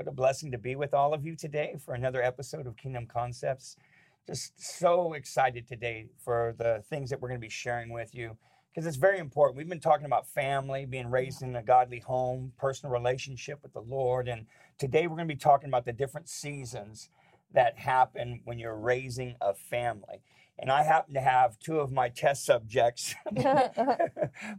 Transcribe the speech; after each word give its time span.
What 0.00 0.08
a 0.08 0.12
blessing 0.12 0.50
to 0.52 0.56
be 0.56 0.76
with 0.76 0.94
all 0.94 1.12
of 1.12 1.26
you 1.26 1.36
today 1.36 1.76
for 1.84 1.92
another 1.92 2.22
episode 2.22 2.66
of 2.66 2.74
Kingdom 2.78 3.04
Concepts. 3.04 3.76
Just 4.26 4.58
so 4.58 5.12
excited 5.12 5.68
today 5.68 6.06
for 6.24 6.54
the 6.56 6.82
things 6.88 7.10
that 7.10 7.20
we're 7.20 7.28
going 7.28 7.38
to 7.38 7.46
be 7.46 7.50
sharing 7.50 7.92
with 7.92 8.14
you 8.14 8.38
because 8.70 8.86
it's 8.86 8.96
very 8.96 9.18
important. 9.18 9.58
We've 9.58 9.68
been 9.68 9.78
talking 9.78 10.06
about 10.06 10.26
family, 10.26 10.86
being 10.86 11.10
raised 11.10 11.42
in 11.42 11.54
a 11.54 11.62
godly 11.62 11.98
home, 11.98 12.52
personal 12.56 12.94
relationship 12.94 13.58
with 13.62 13.74
the 13.74 13.82
Lord. 13.82 14.26
And 14.26 14.46
today 14.78 15.06
we're 15.06 15.16
going 15.16 15.28
to 15.28 15.34
be 15.34 15.38
talking 15.38 15.68
about 15.68 15.84
the 15.84 15.92
different 15.92 16.30
seasons 16.30 17.10
that 17.52 17.78
happen 17.78 18.40
when 18.46 18.58
you're 18.58 18.78
raising 18.78 19.34
a 19.42 19.52
family. 19.52 20.22
And 20.58 20.72
I 20.72 20.82
happen 20.82 21.12
to 21.12 21.20
have 21.20 21.58
two 21.58 21.78
of 21.78 21.92
my 21.92 22.08
test 22.08 22.46
subjects 22.46 23.14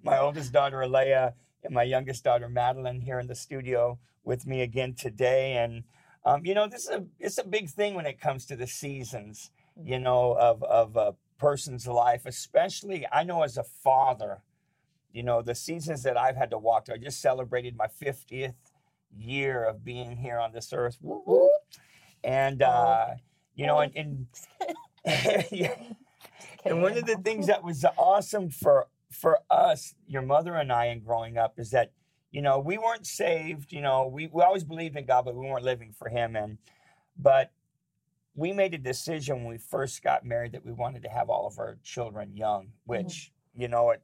my 0.04 0.20
oldest 0.20 0.54
daughter, 0.54 0.82
Alea, 0.82 1.34
and 1.64 1.74
my 1.74 1.84
youngest 1.84 2.24
daughter, 2.24 2.50
Madeline, 2.50 3.02
here 3.02 3.20
in 3.20 3.28
the 3.28 3.36
studio 3.36 4.00
with 4.24 4.46
me 4.46 4.62
again 4.62 4.94
today. 4.94 5.54
And 5.54 5.84
um, 6.26 6.46
you 6.46 6.54
know, 6.54 6.68
this 6.68 6.84
is 6.84 6.90
a 6.90 7.06
it's 7.20 7.38
a 7.38 7.44
big 7.44 7.70
thing 7.70 7.96
when 7.96 8.06
it 8.06 8.20
comes 8.20 8.46
to 8.48 8.56
the 8.56 8.68
seasons, 8.68 9.52
you 9.82 10.00
know, 10.00 10.34
of 10.34 10.64
of 10.64 10.96
a 10.96 11.16
person's 11.38 11.88
life, 11.88 12.26
especially 12.26 13.08
I 13.12 13.24
know 13.24 13.44
as 13.44 13.58
a 13.58 13.64
father, 13.64 14.44
you 15.12 15.24
know, 15.24 15.42
the 15.42 15.56
seasons 15.56 16.04
that 16.04 16.18
I've 16.18 16.38
had 16.38 16.52
to 16.52 16.58
walk 16.58 16.86
through. 16.86 16.96
I 16.96 16.98
just 17.00 17.22
celebrated 17.22 17.76
my 17.76 17.88
50th 17.88 18.54
year 19.18 19.64
of 19.64 19.84
being 19.84 20.18
here 20.18 20.40
on 20.40 20.52
this 20.52 20.72
earth. 20.74 20.98
Woo, 21.02 21.24
woo. 21.26 21.50
And 22.24 22.62
uh, 22.62 23.08
you 23.56 23.66
know, 23.66 23.80
and, 23.80 23.96
and 23.96 24.28
yeah. 25.52 25.76
And 26.64 26.82
one 26.82 26.98
of 26.98 27.06
the 27.06 27.18
things 27.18 27.48
that 27.48 27.64
was 27.64 27.84
awesome 27.98 28.52
for 28.52 28.88
for 29.12 29.40
us, 29.50 29.96
your 30.08 30.22
mother 30.22 30.56
and 30.56 30.72
I, 30.72 30.86
in 30.86 31.02
growing 31.02 31.38
up, 31.38 31.60
is 31.60 31.72
that 31.72 31.92
you 32.32 32.42
know 32.42 32.60
we 32.60 32.78
weren't 32.78 33.06
saved. 33.06 33.72
You 33.72 33.82
know, 33.82 34.08
we, 34.08 34.28
we 34.28 34.42
always 34.42 34.64
believed 34.64 34.98
in 34.98 35.06
God, 35.06 35.26
but 35.26 35.36
we 35.36 35.46
weren't 35.46 35.66
living 35.66 35.94
for 35.94 36.10
Him. 36.10 36.36
And 36.36 36.58
but 37.18 37.52
we 38.34 38.54
made 38.54 38.74
a 38.74 38.78
decision 38.78 39.38
when 39.38 39.48
we 39.48 39.58
first 39.58 40.02
got 40.02 40.26
married 40.26 40.54
that 40.54 40.66
we 40.66 40.72
wanted 40.72 41.04
to 41.04 41.10
have 41.10 41.30
all 41.30 41.46
of 41.46 41.60
our 41.60 41.78
children 41.84 42.36
young. 42.36 42.70
Which 42.86 43.32
you 43.56 43.68
know, 43.68 43.92
it, 43.92 44.02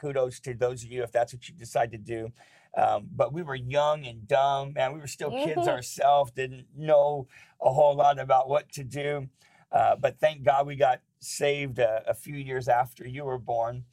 kudos 0.00 0.40
to 0.40 0.54
those 0.54 0.82
of 0.84 0.90
you 0.90 1.02
if 1.02 1.12
that's 1.12 1.32
what 1.32 1.48
you 1.48 1.54
decide 1.54 1.92
to 1.92 1.98
do. 1.98 2.32
Um, 2.76 3.08
but 3.14 3.32
we 3.32 3.42
were 3.42 3.56
young 3.56 4.06
and 4.06 4.26
dumb, 4.28 4.74
and 4.76 4.94
We 4.94 5.00
were 5.00 5.08
still 5.08 5.30
kids 5.30 5.66
ourselves, 5.66 6.30
didn't 6.30 6.66
know 6.76 7.26
a 7.60 7.72
whole 7.72 7.96
lot 7.96 8.18
about 8.20 8.48
what 8.48 8.70
to 8.72 8.84
do. 8.84 9.28
Uh, 9.72 9.96
but 9.96 10.18
thank 10.20 10.44
God 10.44 10.66
we 10.66 10.76
got 10.76 11.00
saved 11.20 11.78
a, 11.78 12.02
a, 12.06 12.14
few 12.14 12.34
years 12.34 12.68
after 12.68 13.06
you 13.06 13.24
were 13.24 13.38
born. 13.38 13.84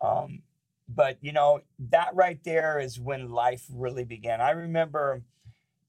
Um, 0.00 0.42
but 0.88 1.18
you 1.20 1.32
know 1.32 1.60
that 1.78 2.14
right 2.14 2.42
there 2.44 2.78
is 2.80 2.98
when 2.98 3.30
life 3.30 3.66
really 3.70 4.04
began. 4.04 4.40
I 4.40 4.50
remember, 4.50 5.22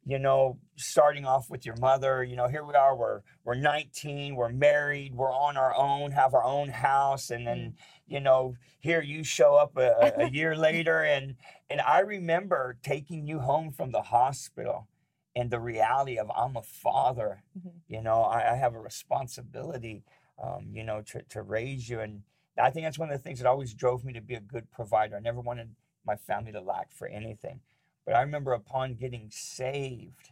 you 0.05 0.19
know, 0.19 0.59
starting 0.75 1.25
off 1.25 1.49
with 1.49 1.65
your 1.65 1.77
mother. 1.77 2.23
You 2.23 2.35
know, 2.35 2.47
here 2.47 2.65
we 2.65 2.73
are. 2.73 2.95
We're 2.95 3.21
we're 3.45 3.55
19. 3.55 4.35
We're 4.35 4.49
married. 4.49 5.15
We're 5.15 5.33
on 5.33 5.55
our 5.55 5.73
own. 5.75 6.11
Have 6.11 6.33
our 6.33 6.43
own 6.43 6.69
house. 6.69 7.30
And 7.30 7.47
then, 7.47 7.57
mm. 7.57 7.73
you 8.07 8.19
know, 8.19 8.55
here 8.80 9.02
you 9.02 9.23
show 9.23 9.55
up 9.55 9.77
a, 9.77 10.13
a 10.17 10.30
year 10.30 10.55
later, 10.67 11.02
and 11.02 11.35
and 11.69 11.80
I 11.81 11.99
remember 11.99 12.77
taking 12.83 13.25
you 13.25 13.39
home 13.39 13.71
from 13.71 13.91
the 13.91 14.02
hospital 14.02 14.87
and 15.35 15.49
the 15.49 15.59
reality 15.59 16.17
of 16.17 16.30
I'm 16.36 16.58
a 16.58 16.61
father. 16.61 17.43
Mm-hmm. 17.58 17.70
You 17.87 18.02
know, 18.02 18.23
I, 18.23 18.53
I, 18.53 18.55
have 18.55 18.73
a 18.73 18.80
responsibility, 18.80 20.03
um, 20.41 20.67
you 20.73 20.83
know, 20.83 21.02
to, 21.11 21.21
to 21.30 21.41
raise 21.41 21.87
you. 21.89 21.99
And 21.99 22.23
I 22.61 22.70
think 22.70 22.86
that's 22.86 22.99
one 22.99 23.09
of 23.09 23.17
the 23.17 23.23
things 23.23 23.39
that 23.39 23.47
always 23.47 23.73
drove 23.73 24.03
me 24.03 24.14
to 24.14 24.21
be 24.21 24.36
a 24.36 24.39
good 24.39 24.71
provider. 24.71 25.15
I 25.15 25.20
never 25.20 25.42
wanted 25.42 25.70
my 26.05 26.15
family 26.15 26.52
to 26.52 26.61
lack 26.61 26.92
for 26.92 27.08
anything. 27.08 27.61
But 28.05 28.15
I 28.15 28.21
remember 28.21 28.53
upon 28.53 28.95
getting 28.95 29.30
saved, 29.31 30.31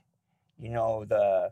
you 0.58 0.70
know, 0.70 1.06
the 1.06 1.52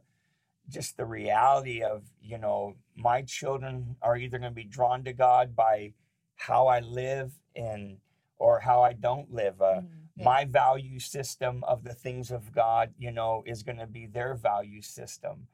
just 0.67 0.97
the 0.97 1.05
reality 1.05 1.83
of, 1.83 2.03
you 2.21 2.39
know, 2.39 2.75
my 2.95 3.21
children 3.21 3.95
are 4.01 4.17
either 4.17 4.39
going 4.39 4.51
to 4.51 4.55
be 4.55 4.63
drawn 4.63 5.03
to 5.03 5.13
God 5.13 5.55
by 5.55 5.93
how 6.35 6.67
I 6.67 6.79
live 6.79 7.33
and 7.55 7.97
or 8.39 8.59
how 8.59 8.81
I 8.81 8.93
don't 8.93 9.31
live. 9.31 9.61
Uh, 9.61 9.65
mm-hmm 9.75 10.05
my 10.17 10.45
value 10.45 10.99
system 10.99 11.63
of 11.65 11.83
the 11.83 11.93
things 11.93 12.31
of 12.31 12.51
God, 12.53 12.93
you 12.97 13.11
know, 13.11 13.43
is 13.45 13.63
going 13.63 13.79
to 13.79 13.87
be 13.87 14.05
their 14.05 14.33
value 14.33 14.81
system. 14.81 15.47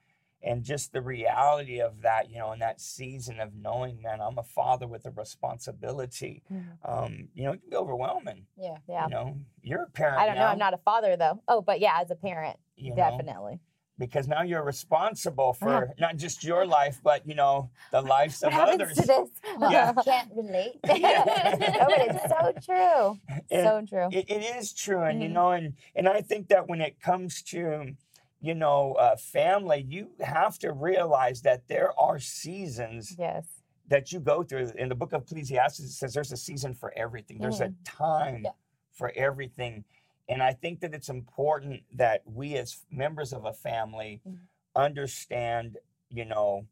And 0.43 0.63
just 0.63 0.91
the 0.91 1.01
reality 1.01 1.81
of 1.81 2.01
that, 2.01 2.31
you 2.31 2.39
know, 2.39 2.51
in 2.51 2.59
that 2.59 2.81
season 2.81 3.39
of 3.39 3.53
knowing, 3.53 4.01
man, 4.01 4.21
I'm 4.21 4.37
a 4.37 4.43
father 4.43 4.87
with 4.87 5.05
a 5.05 5.11
responsibility, 5.11 6.43
mm-hmm. 6.51 6.91
um, 6.91 7.27
you 7.35 7.43
know, 7.43 7.51
it 7.51 7.61
can 7.61 7.69
be 7.69 7.75
overwhelming. 7.75 8.47
Yeah, 8.57 8.77
yeah. 8.89 9.05
You 9.05 9.11
know, 9.11 9.37
you're 9.61 9.83
a 9.83 9.89
parent. 9.91 10.17
I 10.17 10.25
don't 10.25 10.35
now. 10.35 10.41
know. 10.41 10.47
I'm 10.47 10.59
not 10.59 10.73
a 10.73 10.79
father 10.79 11.15
though. 11.15 11.41
Oh, 11.47 11.61
but 11.61 11.79
yeah, 11.79 11.99
as 12.01 12.09
a 12.09 12.15
parent, 12.15 12.57
you 12.75 12.95
definitely. 12.95 13.53
Know? 13.53 13.59
because 14.01 14.27
now 14.27 14.41
you're 14.41 14.63
responsible 14.63 15.53
for 15.53 15.83
uh-huh. 15.83 15.93
not 15.99 16.17
just 16.17 16.43
your 16.43 16.65
life, 16.79 16.99
but 17.03 17.25
you 17.25 17.35
know 17.35 17.69
the 17.91 18.01
lives 18.15 18.41
of 18.43 18.51
others. 18.51 18.97
To 18.97 19.07
this? 19.07 19.29
Yeah, 19.59 19.93
can't 20.03 20.31
relate. 20.35 20.79
yeah. 20.83 21.55
no, 21.59 21.85
but 21.85 22.07
it's 22.09 22.23
so 22.23 22.53
true. 22.65 23.19
And 23.51 23.63
so 23.65 23.85
true. 23.87 24.09
It, 24.11 24.29
it 24.29 24.57
is 24.57 24.73
true, 24.73 25.03
and 25.03 25.15
mm-hmm. 25.15 25.21
you 25.21 25.29
know, 25.29 25.51
and 25.51 25.73
and 25.95 26.09
I 26.09 26.21
think 26.21 26.49
that 26.49 26.67
when 26.67 26.81
it 26.81 26.99
comes 26.99 27.41
to 27.43 27.93
you 28.41 28.55
know 28.55 28.93
uh, 28.93 29.15
family, 29.15 29.85
you 29.87 30.09
have 30.19 30.57
to 30.59 30.73
realize 30.73 31.41
that 31.43 31.67
there 31.67 31.97
are 31.99 32.19
seasons. 32.19 33.15
Yes. 33.17 33.45
That 33.87 34.13
you 34.13 34.21
go 34.21 34.41
through 34.41 34.71
in 34.77 34.87
the 34.87 34.95
book 34.95 35.11
of 35.11 35.23
Ecclesiastes, 35.23 35.81
it 35.81 35.89
says 35.89 36.13
there's 36.13 36.31
a 36.31 36.37
season 36.37 36.73
for 36.73 36.93
everything. 36.95 37.39
There's 37.39 37.59
a 37.59 37.73
time 37.83 38.43
yeah. 38.45 38.51
for 38.93 39.11
everything 39.17 39.83
and 40.31 40.41
I 40.41 40.53
think 40.53 40.79
that 40.79 40.93
it's 40.93 41.09
important 41.09 41.81
that 41.93 42.21
we, 42.25 42.55
as 42.55 42.85
members 42.89 43.33
of 43.33 43.43
a 43.43 43.51
family, 43.51 44.21
mm-hmm. 44.25 44.37
understand, 44.77 45.77
you 46.09 46.23
know, 46.23 46.65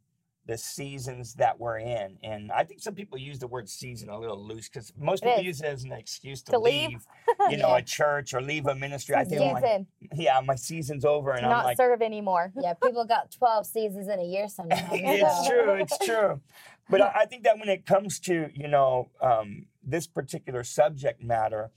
the 0.49 0.57
seasons 0.57 1.35
that 1.35 1.59
we're 1.59 1.77
in. 1.77 2.17
And 2.23 2.51
I 2.51 2.63
think 2.63 2.81
some 2.81 2.95
people 2.95 3.19
use 3.19 3.37
the 3.37 3.45
word 3.45 3.69
season 3.69 4.09
a 4.09 4.17
little 4.17 4.43
loose 4.43 4.67
because 4.67 4.91
most 4.97 5.21
people 5.21 5.43
use 5.43 5.61
it 5.61 5.67
as 5.67 5.83
an 5.83 5.91
excuse 5.91 6.41
to, 6.41 6.53
to 6.53 6.59
leave, 6.59 6.89
leave. 6.89 7.51
you 7.51 7.57
know, 7.57 7.75
a 7.75 7.81
church 7.97 8.33
or 8.33 8.41
leave 8.41 8.65
a 8.65 8.73
ministry. 8.73 9.13
I 9.13 9.25
think, 9.25 9.41
like, 9.61 9.85
yeah, 10.15 10.41
my 10.43 10.55
season's 10.55 11.05
over, 11.05 11.33
and 11.33 11.41
to 11.41 11.45
I'm 11.45 11.51
not 11.51 11.65
like, 11.65 11.77
serve 11.77 12.01
anymore. 12.01 12.51
Yeah, 12.59 12.73
people 12.73 13.05
got 13.05 13.29
twelve 13.29 13.67
seasons 13.67 14.07
in 14.07 14.19
a 14.19 14.23
year 14.23 14.47
sometimes. 14.49 14.81
it's 14.91 15.47
true. 15.47 15.73
It's 15.73 15.97
true. 15.99 16.41
But 16.89 17.01
I, 17.01 17.11
I, 17.19 17.25
think 17.27 17.43
that 17.43 17.59
when 17.59 17.69
it 17.69 17.85
comes 17.85 18.19
to 18.21 18.49
you 18.55 18.67
know 18.67 19.11
um, 19.21 19.67
this 19.83 20.07
particular 20.07 20.63
subject 20.63 21.23
matter, 21.23 21.69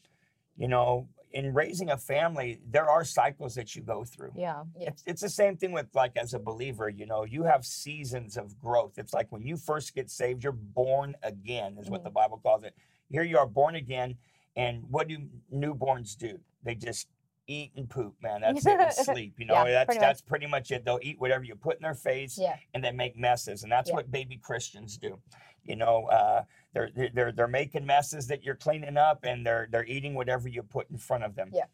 you 0.56 0.68
know, 0.68 1.08
in 1.32 1.54
raising 1.54 1.90
a 1.90 1.96
family, 1.96 2.60
there 2.70 2.88
are 2.88 3.04
cycles 3.04 3.54
that 3.54 3.74
you 3.74 3.82
go 3.82 4.04
through. 4.04 4.32
Yeah. 4.36 4.64
It's, 4.76 5.02
it's 5.06 5.22
the 5.22 5.28
same 5.28 5.56
thing 5.56 5.72
with 5.72 5.86
like 5.94 6.16
as 6.16 6.34
a 6.34 6.38
believer, 6.38 6.88
you 6.88 7.06
know, 7.06 7.24
you 7.24 7.42
have 7.44 7.64
seasons 7.64 8.36
of 8.36 8.58
growth. 8.58 8.98
It's 8.98 9.14
like 9.14 9.32
when 9.32 9.42
you 9.42 9.56
first 9.56 9.94
get 9.94 10.10
saved, 10.10 10.44
you're 10.44 10.52
born 10.52 11.14
again, 11.22 11.76
is 11.78 11.84
mm-hmm. 11.84 11.92
what 11.92 12.04
the 12.04 12.10
Bible 12.10 12.40
calls 12.42 12.64
it. 12.64 12.74
Here 13.08 13.22
you 13.22 13.38
are 13.38 13.46
born 13.46 13.74
again. 13.74 14.16
And 14.56 14.84
what 14.90 15.08
do 15.08 15.18
newborns 15.52 16.16
do? 16.16 16.38
They 16.62 16.74
just 16.74 17.08
eat 17.46 17.72
and 17.76 17.88
poop, 17.88 18.14
man. 18.22 18.42
That's 18.42 18.66
it. 18.66 18.80
And 18.80 18.92
sleep. 18.92 19.34
You 19.38 19.46
know, 19.46 19.54
yeah, 19.54 19.72
that's 19.72 19.86
pretty 19.86 20.00
that's 20.00 20.20
pretty 20.20 20.46
much 20.46 20.70
it. 20.70 20.84
They'll 20.84 21.00
eat 21.02 21.18
whatever 21.18 21.44
you 21.44 21.54
put 21.54 21.76
in 21.76 21.82
their 21.82 21.94
face 21.94 22.38
yeah. 22.38 22.56
and 22.74 22.84
they 22.84 22.92
make 22.92 23.16
messes. 23.16 23.62
And 23.62 23.72
that's 23.72 23.88
yeah. 23.88 23.96
what 23.96 24.10
baby 24.10 24.38
Christians 24.42 24.96
do. 24.96 25.18
You 25.64 25.76
know, 25.76 26.06
uh, 26.06 26.42
they're 26.72 26.90
they're 27.12 27.32
they're 27.32 27.48
making 27.48 27.86
messes 27.86 28.26
that 28.28 28.42
you're 28.42 28.54
cleaning 28.54 28.96
up, 28.96 29.24
and 29.24 29.44
they're 29.44 29.68
they're 29.70 29.86
eating 29.86 30.14
whatever 30.14 30.48
you 30.48 30.62
put 30.62 30.90
in 30.90 30.96
front 30.96 31.24
of 31.24 31.34
them. 31.34 31.50
Yeah, 31.52 31.66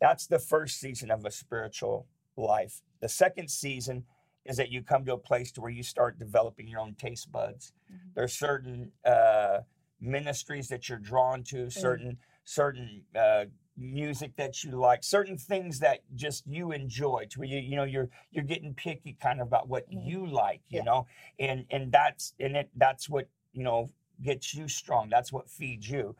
that's 0.00 0.26
the 0.26 0.38
first 0.38 0.80
season 0.80 1.10
of 1.10 1.24
a 1.24 1.30
spiritual 1.30 2.06
life. 2.36 2.82
The 3.00 3.08
second 3.08 3.50
season 3.50 4.04
is 4.44 4.56
that 4.56 4.70
you 4.70 4.82
come 4.82 5.04
to 5.06 5.14
a 5.14 5.18
place 5.18 5.52
to 5.52 5.60
where 5.60 5.70
you 5.70 5.82
start 5.82 6.18
developing 6.18 6.68
your 6.68 6.80
own 6.80 6.94
taste 6.94 7.30
buds. 7.30 7.72
Mm-hmm. 7.92 8.08
There's 8.14 8.32
certain 8.32 8.92
uh, 9.04 9.60
ministries 10.00 10.68
that 10.68 10.88
you're 10.88 10.98
drawn 10.98 11.42
to, 11.44 11.66
mm. 11.66 11.72
certain 11.72 12.12
mm-hmm. 12.12 12.44
certain 12.44 13.02
uh, 13.14 13.44
music 13.76 14.36
that 14.36 14.62
you 14.62 14.72
like, 14.72 15.02
certain 15.02 15.38
things 15.38 15.78
that 15.78 16.00
just 16.14 16.46
you 16.46 16.72
enjoy. 16.72 17.26
To 17.30 17.40
where 17.40 17.48
you 17.48 17.58
you 17.58 17.76
know 17.76 17.84
you're 17.84 18.10
you're 18.32 18.44
getting 18.44 18.74
picky 18.74 19.16
kind 19.20 19.40
of 19.40 19.46
about 19.46 19.68
what 19.68 19.88
mm-hmm. 19.88 20.06
you 20.06 20.26
like, 20.26 20.60
you 20.68 20.78
yeah. 20.78 20.84
know, 20.84 21.06
and 21.38 21.66
and 21.70 21.92
that's 21.92 22.34
and 22.40 22.56
it 22.56 22.70
that's 22.76 23.08
what 23.08 23.28
you 23.52 23.62
know 23.62 23.90
gets 24.22 24.54
you 24.54 24.68
strong. 24.68 25.08
That's 25.08 25.32
what 25.32 25.48
feeds 25.48 25.88
you. 25.88 26.16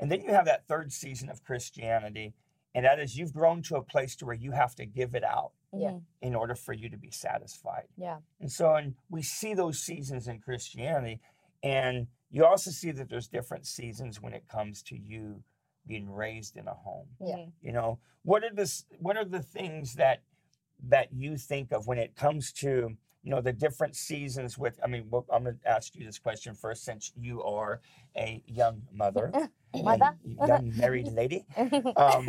And 0.00 0.10
then 0.10 0.22
you 0.22 0.30
have 0.30 0.44
that 0.44 0.66
third 0.68 0.92
season 0.92 1.28
of 1.28 1.42
Christianity, 1.42 2.34
and 2.74 2.84
that 2.84 3.00
is 3.00 3.16
you've 3.16 3.32
grown 3.32 3.62
to 3.62 3.76
a 3.76 3.82
place 3.82 4.14
to 4.16 4.26
where 4.26 4.34
you 4.34 4.52
have 4.52 4.74
to 4.76 4.86
give 4.86 5.14
it 5.14 5.24
out 5.24 5.52
yeah. 5.72 5.98
in 6.22 6.34
order 6.34 6.54
for 6.54 6.72
you 6.72 6.88
to 6.88 6.96
be 6.96 7.10
satisfied. 7.10 7.88
Yeah. 7.96 8.18
And 8.40 8.50
so 8.50 8.74
and 8.74 8.94
we 9.10 9.22
see 9.22 9.54
those 9.54 9.80
seasons 9.80 10.28
in 10.28 10.38
Christianity, 10.40 11.20
and 11.62 12.06
you 12.30 12.44
also 12.44 12.70
see 12.70 12.90
that 12.92 13.08
there's 13.08 13.28
different 13.28 13.66
seasons 13.66 14.20
when 14.20 14.34
it 14.34 14.48
comes 14.48 14.82
to 14.84 14.96
you 14.96 15.42
being 15.86 16.10
raised 16.10 16.56
in 16.56 16.68
a 16.68 16.74
home. 16.74 17.08
Yeah. 17.20 17.36
Mm-hmm. 17.36 17.50
You 17.62 17.72
know, 17.72 17.98
what 18.22 18.44
are 18.44 18.54
the 18.54 18.70
what 18.98 19.16
are 19.16 19.24
the 19.24 19.42
things 19.42 19.94
that 19.94 20.22
that 20.86 21.08
you 21.12 21.36
think 21.36 21.72
of 21.72 21.86
when 21.86 21.98
it 21.98 22.14
comes 22.14 22.52
to 22.52 22.96
you 23.28 23.34
know 23.34 23.42
the 23.42 23.52
different 23.52 23.94
seasons 23.94 24.56
with 24.56 24.80
i 24.82 24.86
mean 24.86 25.04
well, 25.10 25.26
i'm 25.30 25.44
going 25.44 25.58
to 25.62 25.68
ask 25.68 25.94
you 25.94 26.06
this 26.06 26.18
question 26.18 26.54
first 26.54 26.82
since 26.82 27.12
you 27.14 27.42
are 27.42 27.82
a 28.16 28.42
young 28.46 28.80
mother 28.90 29.30
mother 29.84 30.16
young 30.24 30.72
married 30.76 31.12
lady 31.12 31.44
um, 31.96 32.26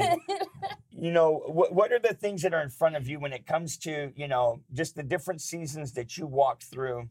you 0.91 1.11
know, 1.11 1.43
what 1.47 1.73
what 1.73 1.93
are 1.93 1.99
the 1.99 2.13
things 2.13 2.41
that 2.41 2.53
are 2.53 2.61
in 2.61 2.69
front 2.69 2.97
of 2.97 3.07
you 3.07 3.19
when 3.19 3.31
it 3.31 3.45
comes 3.45 3.77
to 3.77 4.11
you 4.15 4.27
know 4.27 4.61
just 4.73 4.95
the 4.95 5.03
different 5.03 5.41
seasons 5.41 5.93
that 5.93 6.17
you 6.17 6.27
walked 6.27 6.63
through, 6.63 7.09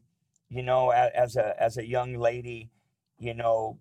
you 0.49 0.61
know, 0.61 0.91
as, 0.91 1.11
as 1.15 1.35
a 1.35 1.61
as 1.61 1.77
a 1.77 1.85
young 1.87 2.13
lady, 2.13 2.69
you 3.17 3.33
know, 3.33 3.79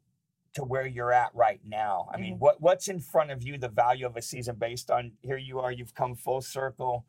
to 0.55 0.65
where 0.65 0.87
you're 0.87 1.13
at 1.13 1.35
right 1.35 1.61
now. 1.65 2.09
I 2.13 2.17
mean, 2.17 2.37
Mhm. 2.37 2.39
what 2.39 2.61
what's 2.63 2.89
in 2.89 3.01
front 3.01 3.31
of 3.31 3.43
you? 3.43 3.59
The 3.59 3.69
value 3.69 4.07
of 4.07 4.17
a 4.17 4.23
season 4.23 4.57
based 4.57 4.91
on 4.91 5.13
here 5.21 5.37
you 5.37 5.61
are, 5.61 5.73
you've 5.73 5.95
come 5.95 6.15
full 6.15 6.41
circle 6.41 7.05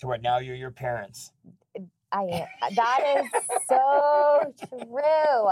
to 0.00 0.06
where 0.06 0.18
now 0.18 0.38
you're 0.38 0.56
your 0.56 0.70
parents. 0.70 1.32
I 2.12 2.22
am. 2.22 2.46
That 2.74 3.20
is 3.20 3.42
so 3.68 4.52
true. 4.68 5.48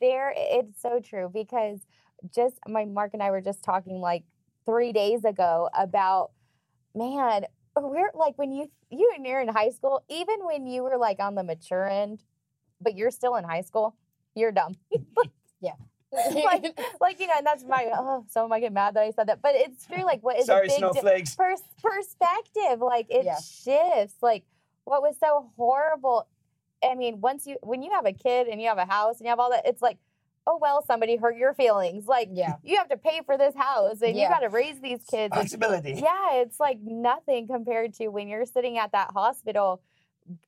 There, 0.00 0.32
it's 0.36 0.80
so 0.82 1.00
true 1.00 1.30
because 1.32 1.80
just 2.34 2.58
my 2.68 2.84
Mark 2.84 3.10
and 3.14 3.22
I 3.22 3.30
were 3.30 3.40
just 3.40 3.62
talking 3.62 4.00
like 4.00 4.24
three 4.66 4.92
days 4.92 5.24
ago 5.24 5.70
about, 5.76 6.32
man, 6.94 7.44
we're 7.78 8.10
like 8.14 8.36
when 8.36 8.52
you 8.52 8.70
you 8.90 9.10
and 9.16 9.26
you're 9.26 9.40
in 9.40 9.48
high 9.48 9.70
school, 9.70 10.02
even 10.08 10.44
when 10.44 10.66
you 10.66 10.82
were 10.82 10.96
like 10.98 11.18
on 11.20 11.34
the 11.34 11.42
mature 11.44 11.88
end, 11.88 12.22
but 12.80 12.94
you're 12.96 13.10
still 13.10 13.36
in 13.36 13.44
high 13.44 13.62
school, 13.62 13.96
you're 14.34 14.52
dumb. 14.52 14.74
Yeah. 15.62 15.72
like, 16.12 16.78
like 17.00 17.18
you 17.18 17.26
know, 17.26 17.32
and 17.38 17.46
that's 17.46 17.64
my 17.64 17.90
oh, 17.94 18.24
someone 18.28 18.50
might 18.50 18.60
get 18.60 18.72
mad 18.74 18.94
that 18.94 19.02
I 19.02 19.10
said 19.10 19.28
that, 19.28 19.40
but 19.42 19.54
it's 19.54 19.86
true. 19.86 20.04
Like, 20.04 20.22
what 20.22 20.38
is 20.38 20.46
Sorry, 20.46 20.66
a 20.66 20.68
big 20.68 20.80
di- 20.82 20.92
snowflakes. 20.92 21.34
pers- 21.34 21.62
perspective 21.82 22.80
like 22.80 23.06
it 23.08 23.24
Yeah. 23.24 23.36
shifts 23.40 24.16
like 24.20 24.44
what 24.86 25.02
was 25.02 25.16
so 25.18 25.50
horrible 25.56 26.26
i 26.82 26.94
mean 26.94 27.20
once 27.20 27.46
you 27.46 27.56
when 27.62 27.82
you 27.82 27.90
have 27.90 28.06
a 28.06 28.12
kid 28.12 28.46
and 28.46 28.60
you 28.62 28.68
have 28.68 28.78
a 28.78 28.86
house 28.86 29.18
and 29.18 29.26
you 29.26 29.30
have 29.30 29.38
all 29.38 29.50
that 29.50 29.66
it's 29.66 29.82
like 29.82 29.98
oh 30.46 30.58
well 30.60 30.82
somebody 30.86 31.16
hurt 31.16 31.36
your 31.36 31.52
feelings 31.54 32.06
like 32.06 32.28
yeah. 32.32 32.54
you 32.62 32.76
have 32.76 32.88
to 32.88 32.96
pay 32.96 33.20
for 33.26 33.36
this 33.36 33.54
house 33.54 34.00
and 34.00 34.16
you 34.16 34.28
got 34.28 34.40
to 34.40 34.48
raise 34.48 34.80
these 34.80 35.00
kids 35.10 35.32
and- 35.32 35.42
Responsibility. 35.42 36.00
yeah 36.02 36.34
it's 36.34 36.58
like 36.60 36.78
nothing 36.80 37.46
compared 37.46 37.92
to 37.94 38.08
when 38.08 38.28
you're 38.28 38.46
sitting 38.46 38.78
at 38.78 38.92
that 38.92 39.10
hospital 39.12 39.82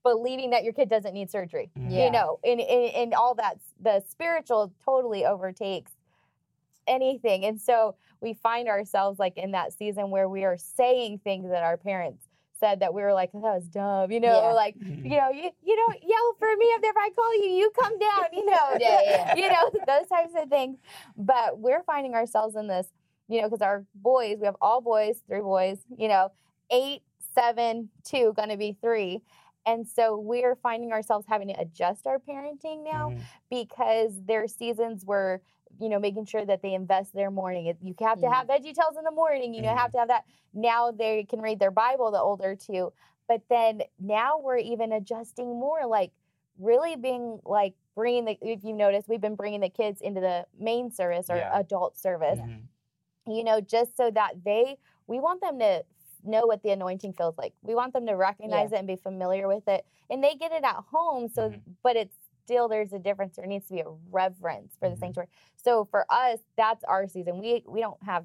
believing 0.03 0.51
that 0.51 0.65
your 0.65 0.73
kid 0.73 0.89
doesn't 0.89 1.15
need 1.15 1.31
surgery. 1.31 1.71
Yeah. 1.77 2.07
you 2.07 2.11
know 2.11 2.39
and, 2.45 2.61
and 2.61 2.95
and 2.95 3.15
all 3.15 3.35
that 3.37 3.59
the 3.81 4.03
spiritual 4.09 4.73
totally 4.85 5.25
overtakes 5.25 5.93
anything 6.87 7.45
and 7.45 7.61
so 7.61 7.97
we 8.21 8.35
find 8.35 8.69
ourselves 8.69 9.19
like 9.19 9.37
in 9.37 9.53
that 9.53 9.73
season 9.73 10.11
where 10.11 10.29
we 10.29 10.45
are 10.45 10.57
saying 10.57 11.21
things 11.23 11.51
that 11.51 11.63
our 11.63 11.77
parents 11.77 12.28
said 12.61 12.81
that 12.81 12.93
we 12.95 13.03
were 13.03 13.13
like 13.13 13.31
that 13.33 13.41
was 13.41 13.65
dumb 13.69 14.11
you 14.11 14.21
know 14.21 14.33
Yeah. 14.43 14.53
like 14.53 14.77
Mhm. 14.79 15.05
you 15.05 15.17
know 15.17 15.31
you, 15.31 15.51
you 15.63 15.77
don't 15.77 16.03
yell 16.03 16.35
for 16.39 16.49
me 16.57 16.65
if 16.67 16.97
I 16.97 17.11
call 17.15 17.35
you 17.37 17.51
you 17.51 17.71
come 17.79 17.99
down 17.99 18.25
you 18.33 18.45
know 18.47 18.67
Yeah, 18.81 19.01
yeah. 19.05 19.35
you 19.41 19.49
know 19.49 19.71
those 19.87 20.09
types 20.09 20.33
of 20.37 20.49
things 20.49 20.79
but 21.17 21.59
we're 21.59 21.83
finding 21.85 22.15
ourselves 22.15 22.57
in 22.57 22.67
this 22.67 22.89
you 23.29 23.41
know 23.41 23.49
because 23.49 23.63
our 23.63 23.85
boys 23.95 24.39
we 24.41 24.47
have 24.47 24.57
all 24.61 24.81
boys 24.81 25.23
three 25.27 25.41
boys 25.41 25.79
you 25.97 26.09
know 26.09 26.31
eight 26.71 27.03
seven 27.35 27.89
two 28.05 28.33
gonna 28.37 28.57
be 28.57 28.77
three 28.81 29.21
and 29.67 29.87
so 29.87 30.17
we're 30.19 30.57
finding 30.57 30.93
ourselves 30.93 31.27
having 31.29 31.49
to 31.49 31.61
adjust 31.61 32.07
our 32.07 32.19
parenting 32.19 32.83
now 32.85 33.11
Mhm. 33.11 33.21
because 33.51 34.13
there 34.25 34.43
are 34.43 34.49
seasons 34.49 35.05
where 35.05 35.41
you 35.81 35.89
know 35.89 35.99
making 35.99 36.25
sure 36.27 36.45
that 36.45 36.63
they 36.63 36.75
invest 36.75 37.13
their 37.15 37.31
morning. 37.31 37.67
You 37.81 37.95
have 38.01 38.21
to 38.21 38.31
have 38.31 38.47
veggie 38.49 38.75
tales 38.75 38.97
in 38.99 39.05
the 39.05 39.11
morning 39.13 39.55
you 39.55 39.63
know 39.63 39.75
have 39.77 39.93
to 39.93 39.99
have 39.99 40.09
that. 40.09 40.25
Now 40.55 40.91
they 40.91 41.25
can 41.25 41.41
read 41.41 41.59
their 41.59 41.71
bible 41.71 42.11
the 42.11 42.21
older 42.21 42.55
two. 42.57 42.93
But 43.29 43.43
then 43.51 43.83
now 44.01 44.39
we're 44.39 44.57
even 44.59 44.93
adjusting 44.93 45.49
more 45.61 45.87
like 45.87 46.13
really 46.59 46.97
being 46.97 47.41
like 47.45 47.75
bringing 47.95 48.25
the 48.25 48.39
if 48.41 48.65
you 48.65 48.73
notice 48.73 49.05
we've 49.07 49.21
been 49.21 49.37
bringing 49.37 49.61
the 49.61 49.69
kids 49.69 50.01
into 50.01 50.21
the 50.21 50.47
main 50.59 50.91
service 50.91 51.29
or 51.31 51.37
Yeah. 51.37 51.59
adult 51.59 51.97
service 51.99 52.39
Mhm. 52.39 52.63
you 53.27 53.45
know 53.45 53.61
just 53.61 53.97
so 53.97 54.11
that 54.11 54.43
they 54.45 54.79
we 55.07 55.21
want 55.21 55.41
them 55.41 55.59
to 55.59 55.85
know 56.25 56.47
what 56.47 56.63
the 56.65 56.71
anointing 56.71 57.13
feels 57.13 57.39
like. 57.39 57.55
We 57.63 57.75
want 57.77 57.93
them 57.93 58.07
to 58.07 58.15
recognize 58.15 58.73
it 58.73 58.79
and 58.79 58.89
be 58.89 58.97
familiar 58.97 59.47
with 59.47 59.69
it 59.69 59.87
and 60.11 60.23
they 60.25 60.35
get 60.35 60.53
it 60.53 60.65
at 60.65 60.77
home 60.91 61.29
so 61.29 61.51
Mhm. 61.51 61.61
but 61.83 61.97
it's 61.97 62.18
still 62.49 62.67
there's 62.67 62.95
a 62.95 62.99
difference. 62.99 63.37
There 63.37 63.45
needs 63.47 63.67
to 63.69 63.75
be 63.75 63.81
a 63.81 63.91
reverence 64.11 64.75
for 64.81 64.89
the 64.89 64.97
Mhm. 64.97 65.01
sanctuary. 65.01 65.29
So 65.57 65.85
for 65.85 66.07
us 66.09 66.39
that's 66.57 66.83
our 66.85 67.07
season. 67.07 67.39
We 67.39 67.63
we 67.67 67.81
don't 67.81 68.03
have 68.03 68.25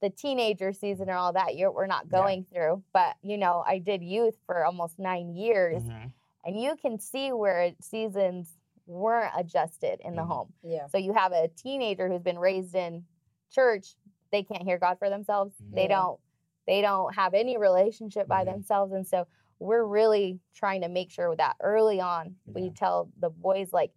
the 0.00 0.08
teenager 0.08 0.72
season 0.72 1.10
or 1.10 1.14
all 1.16 1.34
that 1.34 1.56
you're, 1.56 1.70
we're 1.70 1.86
not 1.86 2.06
Yeah. 2.06 2.18
going 2.18 2.44
through. 2.44 2.82
But 2.94 3.16
you 3.22 3.36
know 3.36 3.62
i 3.66 3.78
did 3.78 4.02
youth 4.02 4.36
for 4.46 4.64
almost 4.64 4.98
nine 4.98 5.34
years 5.34 5.82
Mhm. 5.82 6.10
and 6.46 6.58
you 6.58 6.74
can 6.76 6.98
see 6.98 7.32
where 7.32 7.74
seasons 7.80 8.56
weren't 8.86 9.32
adjusted 9.36 10.00
in 10.00 10.16
the 10.16 10.22
Mhm. 10.22 10.28
home. 10.28 10.52
Yeah. 10.62 10.86
so 10.86 10.96
you 10.96 11.12
have 11.12 11.32
a 11.32 11.48
teenager 11.48 12.08
who's 12.08 12.22
been 12.22 12.38
raised 12.38 12.74
in 12.74 13.04
church. 13.50 13.94
They 14.30 14.42
can't 14.42 14.62
hear 14.62 14.78
god 14.78 14.98
for 14.98 15.10
themselves. 15.10 15.54
They 15.58 15.86
don't 15.86 16.18
they 16.66 16.80
don't 16.82 17.14
have 17.16 17.34
any 17.34 17.56
relationship 17.58 18.26
by 18.28 18.44
themselves. 18.44 18.92
And 18.92 19.04
so 19.06 19.26
we're 19.60 19.84
really 19.84 20.40
trying 20.54 20.80
to 20.82 20.88
make 20.88 21.10
sure 21.10 21.36
that 21.36 21.54
early 21.60 22.00
on 22.00 22.34
we 22.46 22.70
tell 22.70 23.08
the 23.20 23.30
boys 23.30 23.72
like 23.72 23.92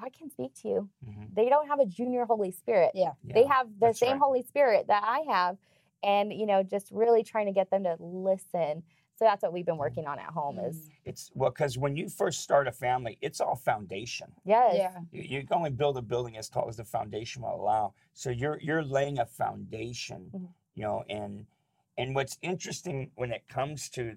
god 0.00 0.12
can 0.12 0.28
speak 0.30 0.52
to 0.54 0.68
you 0.68 0.88
Mhm. 1.06 1.34
they 1.34 1.48
don't 1.48 1.68
have 1.68 1.78
a 1.80 1.86
junior 1.86 2.24
holy 2.24 2.50
spirit 2.50 2.90
Yeah. 2.94 3.12
they 3.22 3.46
have 3.46 3.68
the 3.68 3.86
that's 3.86 3.98
same 4.00 4.12
right. 4.12 4.20
holy 4.20 4.42
spirit 4.42 4.86
that 4.88 5.04
i 5.04 5.20
have 5.30 5.58
and 6.02 6.32
you 6.32 6.46
know 6.46 6.62
just 6.62 6.90
really 6.90 7.22
trying 7.22 7.46
to 7.46 7.52
get 7.52 7.70
them 7.70 7.84
to 7.84 7.96
listen 8.00 8.82
so 9.16 9.26
that's 9.26 9.42
what 9.42 9.52
we've 9.52 9.66
been 9.66 9.76
working 9.76 10.06
on 10.06 10.18
at 10.18 10.30
home 10.30 10.58
is 10.58 10.90
It's 11.04 11.30
well, 11.34 11.50
because 11.50 11.76
when 11.78 11.96
you 11.96 12.08
first 12.08 12.40
start 12.40 12.66
a 12.66 12.72
family, 12.72 13.18
it's 13.20 13.40
all 13.40 13.54
foundation. 13.54 14.32
yes 14.44 14.74
Yeah. 14.76 14.98
You, 15.12 15.22
you 15.22 15.46
can 15.46 15.58
only 15.58 15.70
build 15.70 15.96
a 15.98 16.02
building 16.02 16.36
as 16.38 16.48
tall 16.48 16.66
as 16.68 16.76
the 16.78 16.84
foundation 16.84 17.42
will 17.42 17.54
allow. 17.54 17.92
So 18.14 18.30
you're 18.30 18.58
you're 18.60 18.82
laying 18.82 19.18
a 19.18 19.26
foundation, 19.26 20.30
Mhm. 20.34 20.48
you 20.74 20.82
know. 20.82 21.04
And 21.08 21.46
and 21.98 22.14
what's 22.16 22.38
interesting 22.42 23.10
when 23.14 23.30
it 23.32 23.46
comes 23.48 23.88
to 23.90 24.16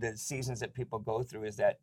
the 0.00 0.16
seasons 0.16 0.60
that 0.60 0.74
people 0.74 0.98
go 0.98 1.22
through 1.22 1.44
is 1.44 1.56
that 1.56 1.78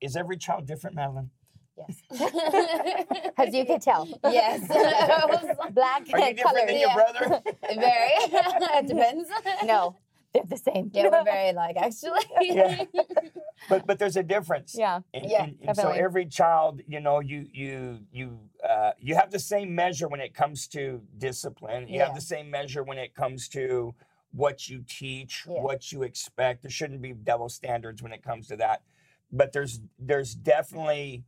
is 0.00 0.16
every 0.16 0.36
child 0.36 0.66
different, 0.66 0.96
Madeline? 0.96 1.30
Yes. 1.76 1.96
as 3.38 3.52
you 3.52 3.64
could 3.64 3.82
tell 3.82 4.06
Yes. 4.24 4.60
black 5.72 6.06
Are 6.12 6.18
you 6.20 6.34
different 6.34 6.40
color 6.42 6.60
than 6.66 6.78
your 6.78 6.88
Yeah. 6.90 6.94
brother? 6.94 7.42
very. 7.62 8.10
it 8.78 8.86
depends. 8.86 9.28
no 9.64 9.96
they're 10.32 10.44
the 10.48 10.56
same 10.56 10.90
Yeah, 10.92 11.08
we're 11.10 11.24
very 11.24 11.52
like 11.52 11.76
actually. 11.76 12.20
Yeah. 12.40 12.84
But 13.68 13.86
but 13.86 13.98
there's 13.98 14.16
a 14.16 14.22
difference. 14.22 14.74
yeah 14.76 15.00
And, 15.14 15.24
Yeah, 15.30 15.44
and, 15.44 15.56
and 15.62 15.76
so 15.76 15.90
every 15.90 16.26
child, 16.26 16.80
you 16.88 17.00
know, 17.00 17.20
you 17.20 17.46
you 17.52 18.00
you 18.12 18.38
uh, 18.68 18.92
you 18.98 19.14
have 19.14 19.30
the 19.30 19.38
same 19.38 19.74
measure 19.74 20.08
when 20.08 20.20
it 20.20 20.34
comes 20.34 20.66
to 20.68 21.02
discipline. 21.18 21.88
You 21.88 22.00
have 22.00 22.14
the 22.14 22.20
same 22.20 22.50
measure 22.50 22.82
when 22.82 22.98
it 22.98 23.14
comes 23.14 23.48
to 23.50 23.94
what 24.34 24.68
you 24.68 24.84
teach, 24.88 25.44
Yeah. 25.48 25.60
what 25.62 25.92
you 25.92 26.02
expect. 26.02 26.62
There 26.62 26.70
shouldn't 26.70 27.00
be 27.02 27.12
double 27.12 27.48
standards 27.48 28.02
when 28.02 28.12
it 28.12 28.22
comes 28.22 28.48
to 28.48 28.56
that. 28.56 28.82
But 29.32 29.52
there's 29.52 29.80
there's 29.98 30.34
definitely 30.34 31.24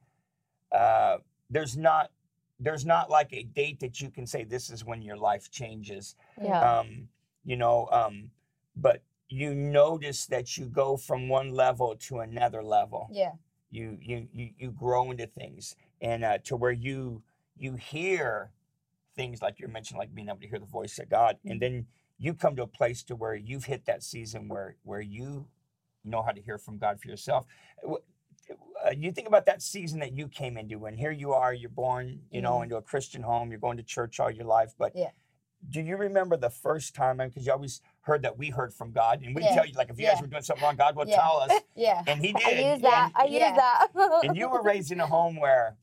uh, 0.73 1.19
there's 1.51 1.77
not 1.77 2.11
there's 2.59 2.85
not 2.85 3.11
like 3.11 3.33
a 3.33 3.43
date 3.45 3.81
that 3.81 4.01
you 4.01 4.11
can 4.11 4.27
say 4.27 4.45
this 4.45 4.71
is 4.71 4.85
when 4.85 5.03
your 5.03 5.17
life 5.17 5.51
changes 5.51 6.17
yeah 6.43 6.79
um, 6.79 7.09
you 7.45 7.57
know, 7.57 7.87
um, 7.93 8.31
but 8.75 9.03
you 9.29 9.55
notice 9.55 10.27
that 10.27 10.57
you 10.57 10.67
go 10.67 10.97
from 10.97 11.29
one 11.29 11.53
level 11.53 11.95
to 11.97 12.19
another 12.21 12.63
level. 12.63 13.09
Yeah. 13.13 13.33
You 13.71 13.99
you 14.01 14.29
you, 14.33 14.51
you 14.59 14.71
grow 14.73 15.11
into 15.11 15.27
things, 15.27 15.77
and 16.01 16.25
uh, 16.25 16.39
to 16.45 16.57
where 16.57 16.73
you 16.73 17.23
you 17.59 17.75
hear 17.77 18.51
things 19.15 19.41
like 19.43 19.59
you 19.61 19.69
mentioned, 19.69 19.99
like 19.99 20.15
being 20.15 20.29
able 20.29 20.39
to 20.41 20.49
hear 20.49 20.59
the 20.59 20.67
voice 20.67 20.99
of 20.99 21.09
God, 21.09 21.39
and 21.45 21.61
then 21.61 21.87
you 22.19 22.35
come 22.35 22.57
to 22.57 22.63
a 22.63 22.67
place 22.67 23.03
to 23.05 23.17
where 23.17 23.35
you've 23.35 23.65
hit 23.65 23.85
that 23.87 24.03
season 24.03 24.49
where 24.49 24.77
where 24.85 25.01
you 25.01 25.47
know 26.05 26.23
how 26.23 26.31
to 26.33 26.41
hear 26.41 26.59
from 26.59 26.79
God 26.79 27.01
for 27.01 27.09
yourself. 27.09 27.47
Uh, 27.87 28.91
you 28.97 29.11
think 29.11 29.27
about 29.27 29.45
that 29.47 29.61
season 29.61 29.99
that 30.01 30.17
you 30.17 30.29
came 30.29 30.57
into, 30.57 30.87
and 30.87 30.97
here 30.99 31.11
you 31.11 31.33
are, 31.33 31.53
you're 31.53 31.69
born, 31.69 32.21
you 32.31 32.41
know, 32.41 32.59
Mhm. 32.59 32.65
into 32.65 32.77
a 32.77 32.83
Christian 32.83 33.23
home, 33.23 33.51
you're 33.51 33.59
going 33.59 33.77
to 33.77 33.83
church 33.83 34.21
all 34.21 34.31
your 34.31 34.45
life, 34.45 34.73
but 34.79 34.95
Yeah. 34.95 35.11
do 35.69 35.81
you 35.81 35.97
remember 35.97 36.37
the 36.37 36.51
first 36.51 36.95
time? 36.95 37.17
Because 37.17 37.45
you 37.45 37.53
always 37.53 37.81
heard 38.03 38.23
that 38.23 38.39
we 38.39 38.51
heard 38.51 38.73
from 38.73 38.93
God, 38.93 39.23
and 39.23 39.35
we 39.35 39.43
Yeah. 39.43 39.55
tell 39.55 39.67
you, 39.67 39.73
like, 39.75 39.91
if 39.91 39.99
you 39.99 40.07
guys 40.07 40.21
were 40.21 40.29
doing 40.29 40.43
something 40.43 40.63
wrong, 40.63 40.77
God 40.77 40.95
would 40.95 41.09
Yeah. 41.09 41.17
tell 41.17 41.39
us, 41.39 41.61
Yeah. 41.75 42.05
and 42.07 42.21
He 42.25 42.33
did. 42.33 42.47
i 42.47 42.51
use 42.73 42.81
that 42.83 43.11
i 43.17 43.25
use 43.25 43.41
Yeah. 43.41 43.57
that 43.57 43.89
And 44.23 44.37
you 44.37 44.49
were 44.49 44.63
raised 44.63 44.93
in 44.93 45.01
a 45.01 45.07
home 45.09 45.37
where 45.37 45.77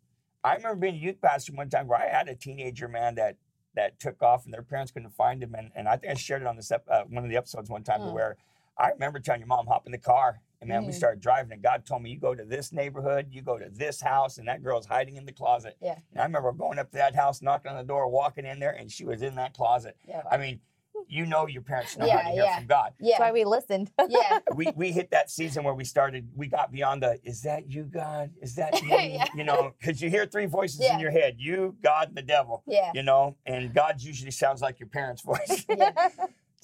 I 0.45 0.55
remember 0.55 0.75
being 0.77 0.95
a 0.95 0.97
youth 0.97 1.19
pastor 1.21 1.51
one 1.53 1.69
time 1.69 1.87
where 1.87 1.99
I 1.99 2.07
had 2.07 2.29
a 2.29 2.35
teenager 2.35 2.87
man 2.87 3.15
that 3.15 3.37
that 3.75 3.99
took 3.99 4.21
off, 4.21 4.45
and 4.45 4.53
their 4.53 4.61
parents 4.61 4.91
couldn't 4.91 5.09
find 5.11 5.41
him, 5.41 5.55
and, 5.55 5.71
and 5.75 5.87
I 5.87 5.97
think 5.97 6.11
I 6.11 6.15
shared 6.15 6.41
it 6.41 6.47
on 6.47 6.55
this 6.55 6.71
ep- 6.71 6.87
uh, 6.89 7.03
one 7.09 7.23
of 7.23 7.29
the 7.29 7.37
episodes 7.37 7.69
one 7.69 7.83
time 7.83 8.01
Mm. 8.01 8.13
where 8.13 8.37
I 8.77 8.89
remember 8.89 9.19
telling 9.19 9.41
your 9.41 9.47
mom 9.47 9.67
hop 9.67 9.85
in 9.85 9.91
the 9.91 9.97
car. 9.97 10.39
And 10.61 10.69
man, 10.69 10.85
we 10.85 10.93
Mhm. 10.93 10.95
started 10.95 11.19
driving, 11.19 11.51
and 11.51 11.61
God 11.61 11.85
told 11.85 12.01
me, 12.03 12.09
"You 12.11 12.17
go 12.19 12.33
to 12.33 12.45
this 12.45 12.71
neighborhood, 12.71 13.27
you 13.31 13.41
go 13.41 13.57
to 13.59 13.69
this 13.69 13.99
house, 14.01 14.37
and 14.37 14.47
that 14.47 14.63
girl's 14.63 14.85
hiding 14.85 15.17
in 15.17 15.25
the 15.25 15.31
closet." 15.33 15.75
Yeah. 15.81 15.97
And 16.11 16.21
I 16.21 16.23
remember 16.23 16.51
going 16.53 16.79
up 16.79 16.89
to 16.91 16.97
that 16.97 17.15
house, 17.15 17.41
knocking 17.41 17.69
on 17.71 17.77
the 17.77 17.83
door, 17.83 18.07
walking 18.07 18.45
in 18.45 18.59
there, 18.59 18.71
and 18.71 18.89
she 18.91 19.03
was 19.05 19.21
in 19.21 19.35
that 19.35 19.53
closet. 19.53 19.97
Yeah. 20.05 20.21
I 20.31 20.37
mean, 20.37 20.61
you 21.07 21.25
know 21.25 21.48
your 21.48 21.62
parents 21.62 21.98
know 21.98 22.10
how 22.10 22.17
to 22.19 22.29
hear 22.29 22.43
yeah. 22.43 22.57
from 22.57 22.67
God. 22.67 22.93
Yeah. 23.00 23.12
that's 23.12 23.19
why 23.19 23.31
we 23.31 23.43
listened 23.45 23.91
Yeah. 24.10 24.39
We 24.55 24.67
we 24.75 24.91
hit 24.91 25.12
that 25.12 25.29
season 25.29 25.63
where 25.63 25.74
we 25.74 25.83
started. 25.83 26.29
We 26.36 26.48
got 26.48 26.72
beyond 26.72 27.03
the 27.03 27.19
"Is 27.24 27.41
that 27.43 27.69
you, 27.72 27.83
God? 27.83 28.31
Is 28.41 28.55
that 28.55 28.74
me?" 28.83 29.15
Yeah. 29.15 29.25
You 29.36 29.43
know, 29.43 29.74
because 29.79 30.01
you 30.01 30.10
hear 30.10 30.25
three 30.25 30.45
voices 30.45 30.81
Yeah. 30.81 30.95
in 30.95 31.00
your 31.00 31.12
head: 31.12 31.36
you, 31.39 31.75
God, 31.83 32.10
and 32.10 32.17
the 32.17 32.22
devil. 32.22 32.63
Yeah. 32.67 32.91
You 32.93 33.03
know, 33.03 33.36
and 33.45 33.74
God 33.74 34.01
usually 34.01 34.31
sounds 34.31 34.62
like 34.62 34.79
your 34.79 34.89
parents' 34.89 35.22
voice. 35.31 35.65
Yeah. 35.69 35.91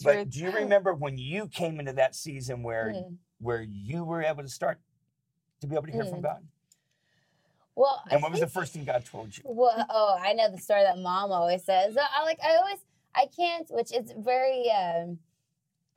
But 0.03 0.13
Truth. 0.13 0.29
do 0.31 0.39
you 0.39 0.51
remember 0.51 0.93
when 0.93 1.17
you 1.17 1.47
came 1.47 1.79
into 1.79 1.93
that 1.93 2.15
season 2.15 2.63
where 2.63 2.93
Mm. 2.95 3.17
where 3.39 3.61
you 3.61 4.03
were 4.03 4.23
able 4.23 4.43
to 4.43 4.49
start 4.49 4.79
to 5.61 5.67
be 5.67 5.75
able 5.75 5.87
to 5.87 5.91
hear 5.91 6.05
from 6.05 6.19
Mm. 6.19 6.23
God? 6.23 6.47
Well, 7.75 8.03
I 8.09 8.13
And 8.15 8.21
what 8.21 8.31
was 8.31 8.41
the 8.41 8.47
first 8.47 8.73
thing 8.73 8.83
God 8.83 9.05
told 9.05 9.37
you? 9.37 9.43
Well, 9.45 9.85
oh, 9.89 10.17
I 10.19 10.33
know 10.33 10.51
the 10.51 10.57
story 10.57 10.83
that 10.83 10.97
mom 10.97 11.31
always 11.31 11.63
says. 11.63 11.95
I 11.97 12.23
like 12.25 12.39
I 12.43 12.57
always 12.57 12.79
I 13.15 13.27
can't, 13.35 13.67
which 13.69 13.93
is 13.93 14.13
very 14.17 14.69
um 14.71 15.19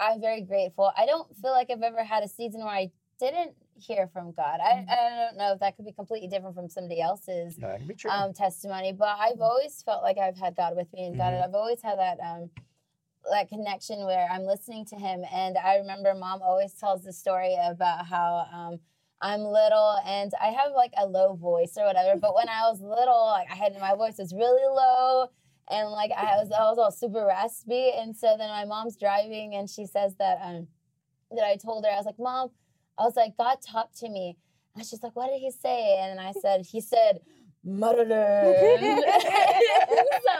I'm 0.00 0.21
very 0.21 0.40
grateful. 0.40 0.90
I 0.97 1.07
don't 1.07 1.35
feel 1.37 1.52
like 1.52 1.71
I've 1.71 1.83
ever 1.83 2.02
had 2.02 2.25
a 2.25 2.28
season 2.28 2.61
where 2.61 2.75
I 2.75 2.90
didn't 3.21 3.54
hear 3.76 4.09
from 4.09 4.33
God. 4.33 4.59
I, 4.61 4.73
Mhm. 4.75 4.88
I 4.90 5.26
don't 5.26 5.37
know 5.37 5.52
if 5.52 5.61
that 5.61 5.76
could 5.76 5.85
be 5.85 5.92
completely 5.92 6.26
different 6.28 6.57
from 6.57 6.69
somebody 6.69 7.00
else's 7.00 7.57
No, 7.59 7.69
that 7.69 7.78
can 7.78 7.87
be 7.87 7.95
true. 7.95 8.11
um, 8.11 8.33
testimony, 8.33 8.92
but 8.92 9.16
I've 9.19 9.40
always 9.40 9.81
felt 9.83 10.02
like 10.02 10.19
I've 10.19 10.37
had 10.38 10.57
God 10.57 10.75
with 10.76 10.92
me, 10.92 11.07
and 11.07 11.16
God, 11.16 11.33
Mhm. 11.35 11.45
I've 11.45 11.54
always 11.54 11.81
had 11.83 11.99
that 11.99 12.19
um, 12.21 12.50
that 13.31 13.49
connection 13.49 14.04
where 14.04 14.26
I'm 14.28 14.42
listening 14.45 14.85
to 14.87 14.97
Him. 14.97 15.25
And 15.33 15.57
I 15.57 15.76
remember 15.76 16.12
Mom 16.14 16.42
always 16.42 16.75
tells 16.75 17.04
the 17.04 17.12
story 17.12 17.54
about 17.54 18.07
how 18.07 18.49
um, 18.52 18.81
I'm 19.21 19.45
little 19.45 19.97
and 20.04 20.33
I 20.40 20.49
have 20.49 20.73
like 20.73 20.92
a 20.97 21.07
low 21.07 21.35
voice 21.35 21.76
or 21.78 21.85
whatever. 21.85 22.19
But 22.19 22.35
when 22.35 22.49
I 22.49 22.69
was 22.69 22.81
little, 22.81 23.26
like 23.26 23.49
I 23.49 23.54
had 23.54 23.78
my 23.78 23.95
voice 23.95 24.19
was 24.19 24.35
really 24.35 24.64
low. 24.66 25.28
And 25.73 25.88
like 25.91 26.11
I 26.17 26.37
was, 26.37 26.50
I 26.52 26.64
was 26.69 26.79
all 26.79 26.93
super 26.93 27.25
raspy, 27.26 27.93
and 27.97 28.14
so 28.14 28.37
then 28.38 28.50
my 28.50 28.67
mom's 28.67 28.97
driving, 28.97 29.55
and 29.55 29.69
she 29.71 29.87
says 29.87 30.14
that 30.19 30.38
um, 30.43 30.69
that 31.31 31.45
I 31.45 31.57
told 31.57 31.85
her 31.87 31.91
I 31.91 31.97
was 31.97 32.05
like, 32.05 32.19
Mom, 32.19 32.50
I 32.99 33.05
was 33.05 33.17
like, 33.17 33.37
God 33.38 33.57
talked 33.67 33.97
to 34.00 34.11
me, 34.11 34.37
and 34.76 34.85
she's 34.85 35.02
like, 35.02 35.17
What 35.17 35.31
did 35.31 35.41
he 35.41 35.50
say? 35.50 35.99
And 36.00 36.21
I 36.21 36.33
said, 36.33 36.67
He 36.71 36.81
said, 36.81 37.21
Madeline. 37.64 38.12
so, 40.23 40.35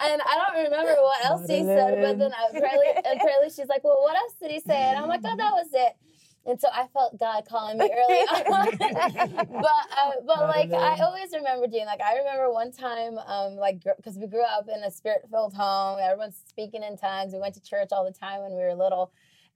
and 0.00 0.22
I 0.22 0.38
don't 0.46 0.64
remember 0.64 0.94
what 1.02 1.24
else 1.24 1.46
he 1.48 1.64
said, 1.64 2.00
but 2.00 2.18
then 2.18 2.32
I, 2.32 2.48
apparently, 2.48 2.88
apparently 2.98 3.50
she's 3.50 3.68
like, 3.68 3.84
Well, 3.84 3.98
what 4.00 4.16
else 4.16 4.34
did 4.40 4.50
he 4.50 4.60
say? 4.60 4.88
And 4.90 4.98
I'm 4.98 5.08
like, 5.08 5.20
Oh, 5.24 5.36
that 5.36 5.52
was 5.52 5.68
it. 5.72 5.96
And 6.44 6.60
so 6.60 6.68
I 6.72 6.88
felt 6.92 7.18
God 7.20 7.44
calling 7.48 7.78
me 7.78 7.88
early 7.88 8.18
on. 8.26 8.76
but 8.78 9.82
uh, 9.96 10.10
but 10.26 10.40
like 10.48 10.72
I 10.72 10.98
always 11.02 11.30
remember 11.32 11.66
doing 11.68 11.86
like 11.86 12.00
I 12.00 12.18
remember 12.18 12.52
one 12.52 12.72
time 12.72 13.18
um 13.26 13.56
like 13.56 13.82
because 13.96 14.16
we 14.16 14.26
grew 14.26 14.42
up 14.42 14.66
in 14.68 14.82
a 14.82 14.90
spirit 14.90 15.22
filled 15.30 15.54
home. 15.54 15.98
Everyone's 16.02 16.40
speaking 16.48 16.82
in 16.82 16.96
tongues. 16.96 17.32
We 17.32 17.38
went 17.38 17.54
to 17.54 17.62
church 17.62 17.88
all 17.92 18.04
the 18.04 18.12
time 18.12 18.40
when 18.42 18.52
we 18.52 18.58
were 18.58 18.74
little. 18.74 19.12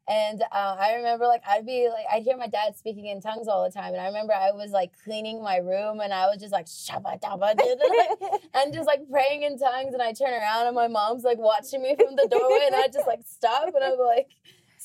And 0.08 0.40
uh, 0.52 0.76
I 0.78 0.94
remember 0.94 1.26
like 1.26 1.42
I'd 1.48 1.66
be 1.66 1.88
like 1.88 2.06
I'd 2.12 2.22
hear 2.22 2.36
my 2.36 2.46
dad 2.46 2.76
speaking 2.76 3.06
in 3.06 3.20
tongues 3.20 3.48
all 3.48 3.64
the 3.64 3.72
time. 3.72 3.92
And 3.92 4.00
I 4.00 4.06
remember 4.06 4.32
I 4.32 4.52
was 4.52 4.70
like 4.70 4.92
cleaning 5.02 5.42
my 5.42 5.56
room 5.56 5.98
and 5.98 6.12
I 6.12 6.26
was 6.26 6.38
just 6.38 6.52
like 6.52 6.66
shabba 6.66 7.20
dabba 7.20 7.40
like, 7.40 8.40
and 8.54 8.72
just 8.72 8.86
like 8.86 9.00
praying 9.10 9.42
in 9.42 9.58
tongues. 9.58 9.92
And 9.92 10.00
I 10.00 10.12
turn 10.12 10.32
around 10.32 10.68
and 10.68 10.76
my 10.76 10.86
mom's 10.86 11.24
like 11.24 11.38
watching 11.38 11.82
me 11.82 11.96
from 11.96 12.14
the 12.14 12.28
doorway 12.30 12.66
and 12.66 12.76
I 12.76 12.86
just 12.86 13.08
like 13.08 13.22
stop. 13.26 13.74
And 13.74 13.82
I'm 13.82 13.98
like 13.98 14.28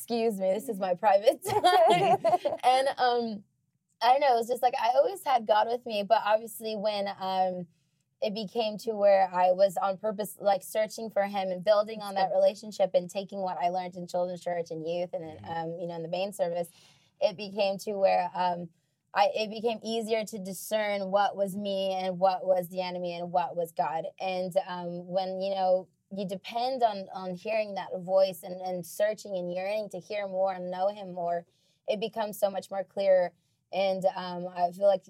excuse 0.02 0.40
me 0.40 0.52
this 0.52 0.68
is 0.68 0.80
my 0.80 0.96
private 0.96 1.40
time. 1.48 2.18
And 2.64 2.88
um 2.98 3.44
I 4.04 4.14
don't 4.14 4.22
know, 4.22 4.34
it 4.34 4.40
was 4.40 4.48
just 4.48 4.64
like 4.64 4.74
I 4.82 4.98
always 4.98 5.24
had 5.24 5.46
God 5.46 5.68
with 5.70 5.86
me, 5.86 6.04
but 6.08 6.22
obviously 6.26 6.76
when 6.76 7.08
um 7.20 7.68
it 8.20 8.34
became 8.34 8.78
to 8.80 8.94
where 8.94 9.30
I 9.32 9.52
was 9.52 9.78
on 9.78 9.98
purpose 9.98 10.38
like 10.40 10.64
searching 10.64 11.12
for 11.12 11.24
him 11.24 11.50
and 11.50 11.64
building 11.64 12.02
on 12.02 12.16
that 12.16 12.30
relationship 12.34 12.92
and 12.96 13.10
taking 13.10 13.40
what 13.42 13.58
I 13.62 13.70
learned 13.70 13.96
in 13.96 14.08
children's 14.08 14.42
church 14.44 14.68
and 14.72 14.88
youth 14.88 15.10
and 15.14 15.24
in, 15.24 15.38
um 15.48 15.78
you 15.80 15.88
know 15.88 15.96
in 15.96 16.02
the 16.02 16.10
main 16.10 16.34
service, 16.34 16.70
it 17.20 17.38
became 17.38 17.78
to 17.80 17.94
where 17.94 18.32
um 18.34 18.70
I 19.14 19.30
it 19.36 19.52
became 19.52 19.80
easier 19.84 20.24
to 20.26 20.40
discern 20.40 21.12
what 21.12 21.36
was 21.36 21.56
me 21.56 21.94
and 21.94 22.18
what 22.18 22.44
was 22.44 22.70
the 22.70 22.82
enemy 22.82 23.14
and 23.14 23.32
what 23.32 23.56
was 23.56 23.72
God. 23.72 24.06
And 24.20 24.52
um 24.68 25.06
when 25.06 25.42
you 25.42 25.54
know 25.54 25.88
you 26.16 26.28
depend 26.28 26.84
on 26.84 27.06
on 27.14 27.36
hearing 27.36 27.76
that 27.76 27.90
voice 28.00 28.44
and, 28.44 28.60
and 28.62 28.86
searching 28.86 29.36
and 29.38 29.54
yearning 29.54 29.90
to 29.90 30.00
hear 30.00 30.28
more 30.28 30.54
and 30.54 30.70
know 30.70 30.90
him 30.90 31.14
more, 31.14 31.46
it 31.88 32.00
becomes 32.00 32.40
so 32.40 32.50
much 32.50 32.70
more 32.70 32.84
clear. 32.84 33.32
And 33.74 34.04
um, 34.16 34.48
I 34.56 34.72
feel 34.72 34.88
like 34.88 35.06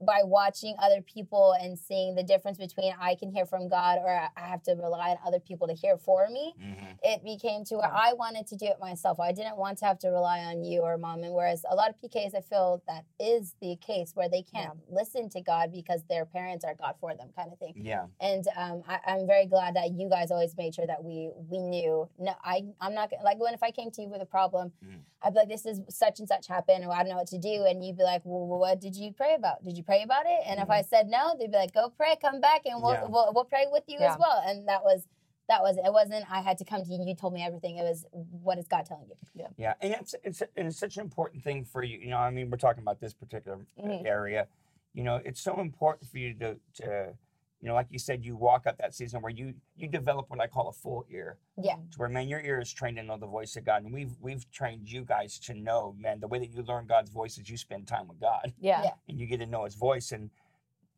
by 0.00 0.20
watching 0.24 0.74
other 0.80 1.02
people 1.02 1.54
and 1.60 1.78
seeing 1.78 2.14
the 2.14 2.22
difference 2.22 2.58
between 2.58 2.92
I 3.00 3.14
can 3.14 3.30
hear 3.30 3.46
from 3.46 3.68
God 3.68 3.98
or 3.98 4.08
I 4.10 4.28
have 4.40 4.62
to 4.64 4.72
rely 4.74 5.10
on 5.10 5.16
other 5.26 5.40
people 5.40 5.66
to 5.68 5.74
hear 5.74 5.96
for 5.98 6.28
me, 6.28 6.54
Mhm. 6.60 6.98
it 7.02 7.24
became 7.24 7.64
to 7.64 7.76
where 7.76 7.92
I 7.92 8.12
wanted 8.14 8.46
to 8.48 8.56
do 8.56 8.66
it 8.66 8.78
myself. 8.80 9.20
I 9.20 9.32
didn't 9.32 9.56
want 9.56 9.78
to 9.78 9.84
have 9.86 9.98
to 10.00 10.08
rely 10.08 10.40
on 10.44 10.62
you 10.64 10.82
or 10.82 10.96
mom. 10.98 11.22
And 11.24 11.34
whereas 11.34 11.64
a 11.68 11.74
lot 11.74 11.90
of 11.90 11.96
PKs, 12.00 12.34
I 12.34 12.40
feel 12.40 12.82
that 12.86 13.04
is 13.18 13.54
the 13.60 13.76
case 13.76 14.14
where 14.14 14.28
they 14.28 14.42
can't 14.42 14.78
listen 14.90 15.28
to 15.30 15.40
God 15.40 15.72
because 15.72 16.04
their 16.04 16.24
parents 16.24 16.64
are 16.64 16.74
God 16.74 16.96
for 17.00 17.14
them, 17.14 17.30
kind 17.36 17.52
of 17.52 17.58
thing. 17.58 17.74
Yeah. 17.76 18.06
And 18.20 18.46
um, 18.56 18.82
I, 18.88 18.98
I'm 19.06 19.26
very 19.26 19.46
glad 19.46 19.74
that 19.76 19.92
you 19.92 20.08
guys 20.08 20.30
always 20.30 20.56
made 20.56 20.74
sure 20.74 20.86
that 20.86 21.02
we 21.04 21.30
we 21.50 21.58
knew. 21.58 22.08
No, 22.18 22.34
I 22.42 22.64
I'm 22.80 22.94
not 22.94 23.10
gonna 23.10 23.22
like 23.24 23.38
when 23.38 23.54
if 23.54 23.62
I 23.62 23.70
came 23.70 23.90
to 23.92 24.02
you 24.02 24.08
with 24.08 24.22
a 24.22 24.26
problem, 24.26 24.72
Mm. 24.84 25.00
I'd 25.20 25.32
be 25.34 25.40
like, 25.40 25.48
this 25.48 25.66
is 25.66 25.80
such 25.88 26.20
and 26.20 26.28
such 26.28 26.46
happened, 26.46 26.84
or 26.84 26.92
I 26.92 26.98
don't 26.98 27.08
know 27.08 27.16
what 27.16 27.26
to 27.28 27.38
do, 27.38 27.64
and 27.64 27.84
you'd 27.84 27.96
be 27.96 28.04
like, 28.04 28.22
well, 28.24 28.46
what 28.46 28.80
did 28.80 28.94
you 28.94 29.12
pray 29.12 29.34
about? 29.34 29.57
Did 29.64 29.76
you 29.76 29.82
pray 29.82 30.02
about 30.02 30.26
it? 30.26 30.40
And 30.46 30.60
if 30.60 30.70
I 30.70 30.82
said 30.82 31.08
no, 31.08 31.34
they'd 31.38 31.50
be 31.50 31.56
like, 31.56 31.72
go 31.74 31.90
pray, 31.90 32.16
come 32.20 32.40
back, 32.40 32.62
and 32.66 32.82
we'll 32.82 32.92
Yeah. 32.92 33.04
we'll, 33.06 33.32
we'll 33.34 33.44
pray 33.44 33.66
with 33.70 33.84
you 33.86 33.98
Yeah. 34.00 34.12
as 34.12 34.18
well. 34.18 34.42
And 34.46 34.68
that 34.68 34.82
was 34.84 35.06
that 35.48 35.62
was 35.62 35.76
it. 35.78 35.92
Wasn't 35.92 36.30
I 36.30 36.40
had 36.40 36.58
to 36.58 36.64
come 36.64 36.84
to 36.84 36.90
you? 36.92 37.02
You 37.06 37.14
told 37.14 37.32
me 37.32 37.42
everything. 37.42 37.78
It 37.78 37.82
was 37.82 38.04
what 38.12 38.58
is 38.58 38.68
God 38.68 38.84
telling 38.86 39.08
you? 39.34 39.46
Yeah, 39.56 39.74
and 39.80 39.94
it's 39.94 40.14
it's 40.22 40.40
and 40.56 40.68
it's 40.68 40.78
such 40.78 40.96
an 40.96 41.02
important 41.02 41.42
thing 41.42 41.64
for 41.64 41.82
you. 41.82 41.98
You 41.98 42.10
know, 42.10 42.18
I 42.18 42.30
mean, 42.30 42.50
we're 42.50 42.58
talking 42.58 42.82
about 42.82 43.00
this 43.00 43.14
particular 43.14 43.58
Mhm. 43.78 44.04
area. 44.06 44.46
You 44.94 45.04
know, 45.04 45.16
it's 45.24 45.40
so 45.40 45.58
important 45.60 46.10
for 46.10 46.18
you 46.18 46.34
to 46.34 46.58
to 46.82 47.14
you 47.60 47.68
know, 47.68 47.74
like 47.74 47.86
you 47.90 47.98
said, 47.98 48.24
you 48.24 48.36
walk 48.36 48.66
up 48.66 48.78
that 48.78 48.94
season 48.94 49.20
where 49.20 49.32
you 49.32 49.54
you 49.76 49.88
develop 49.88 50.30
what 50.30 50.40
I 50.40 50.46
call 50.46 50.68
a 50.68 50.72
full 50.72 51.04
ear. 51.10 51.38
Yeah. 51.60 51.74
To 51.74 51.98
where 51.98 52.08
man, 52.08 52.28
your 52.28 52.40
ear 52.40 52.60
is 52.60 52.72
trained 52.72 52.96
to 52.98 53.02
know 53.02 53.16
the 53.18 53.26
voice 53.26 53.56
of 53.56 53.64
God, 53.64 53.82
and 53.84 53.92
we've 53.92 54.14
we've 54.20 54.48
trained 54.52 54.88
you 54.90 55.04
guys 55.04 55.38
to 55.40 55.54
know, 55.54 55.94
man, 55.98 56.20
the 56.20 56.28
way 56.28 56.38
that 56.38 56.50
you 56.54 56.62
learn 56.62 56.86
God's 56.86 57.10
voice 57.10 57.36
is 57.38 57.48
you 57.50 57.56
spend 57.56 57.86
time 57.88 58.06
with 58.06 58.20
God, 58.20 58.52
yeah. 58.60 58.82
Yeah. 58.84 58.90
and 59.08 59.18
you 59.18 59.26
get 59.26 59.40
to 59.40 59.46
know 59.46 59.64
His 59.64 59.74
voice. 59.74 60.12
And 60.12 60.30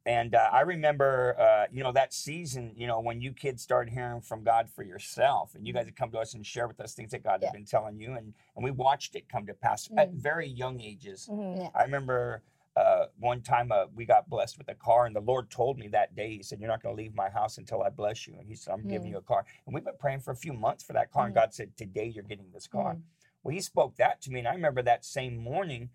and 0.07 0.35
uh, 0.35 0.49
I 0.50 0.62
remember, 0.62 1.37
uh, 1.38 1.67
you 1.71 1.83
know, 1.83 1.93
that 1.93 2.14
season, 2.14 2.73
you 2.75 2.87
know, 2.87 3.00
when 3.00 3.21
you 3.21 3.33
kids 3.33 3.62
started 3.62 3.93
hearing 3.93 4.21
from 4.23 4.43
God 4.45 4.69
for 4.71 4.83
yourself, 4.83 5.55
and 5.55 5.67
you 5.67 5.73
guys 5.75 5.85
would 5.87 5.97
come 5.97 6.11
to 6.12 6.19
us 6.19 6.33
and 6.35 6.45
share 6.45 6.67
with 6.67 6.81
us 6.81 6.95
things 6.95 7.11
that 7.12 7.23
God 7.23 7.40
Yeah. 7.43 7.49
had 7.49 7.52
been 7.55 7.67
telling 7.67 7.99
you, 7.99 8.12
and 8.14 8.35
and 8.57 8.64
we 8.64 8.71
watched 8.71 9.14
it 9.17 9.29
come 9.31 9.47
to 9.47 9.55
pass 9.55 9.88
at 9.97 10.11
Mm. 10.11 10.14
very 10.17 10.47
young 10.49 10.81
ages. 10.81 11.26
Mhm. 11.31 11.71
I 11.75 11.83
remember 11.85 12.43
uh, 12.81 13.07
one 13.19 13.43
time 13.43 13.71
uh, 13.73 13.87
we 13.95 14.05
got 14.05 14.29
blessed 14.29 14.59
with 14.59 14.69
a 14.69 14.75
car, 14.75 15.07
and 15.07 15.15
the 15.15 15.21
Lord 15.21 15.51
told 15.51 15.79
me 15.79 15.89
that 15.89 16.15
day, 16.17 16.31
He 16.37 16.43
said, 16.43 16.61
You're 16.61 16.69
not 16.69 16.83
going 16.83 16.97
to 16.97 17.03
leave 17.03 17.15
my 17.15 17.29
house 17.29 17.59
until 17.59 17.83
I 17.83 17.91
bless 17.91 18.27
you. 18.27 18.35
And 18.39 18.49
He 18.49 18.55
said, 18.55 18.73
I'm 18.75 18.87
giving 18.87 19.09
Mm. 19.09 19.13
you 19.13 19.19
a 19.19 19.23
car. 19.23 19.45
And 19.67 19.75
we've 19.75 19.85
been 19.85 19.95
praying 19.99 20.21
for 20.21 20.31
a 20.33 20.37
few 20.37 20.53
months 20.53 20.83
for 20.85 20.93
that 20.95 21.11
car, 21.11 21.27
and 21.27 21.35
Mm. 21.35 21.41
God 21.41 21.55
said, 21.55 21.77
Today 21.77 22.07
you're 22.07 22.25
getting 22.25 22.51
this 22.53 22.67
car. 22.67 22.95
Mm. 22.95 23.03
Well, 23.43 23.55
He 23.55 23.61
spoke 23.61 23.97
that 23.97 24.21
to 24.23 24.31
me, 24.31 24.41
and 24.41 24.49
I 24.49 24.55
remember 24.55 24.83
that 24.83 25.05
same 25.05 25.37
morning. 25.37 25.91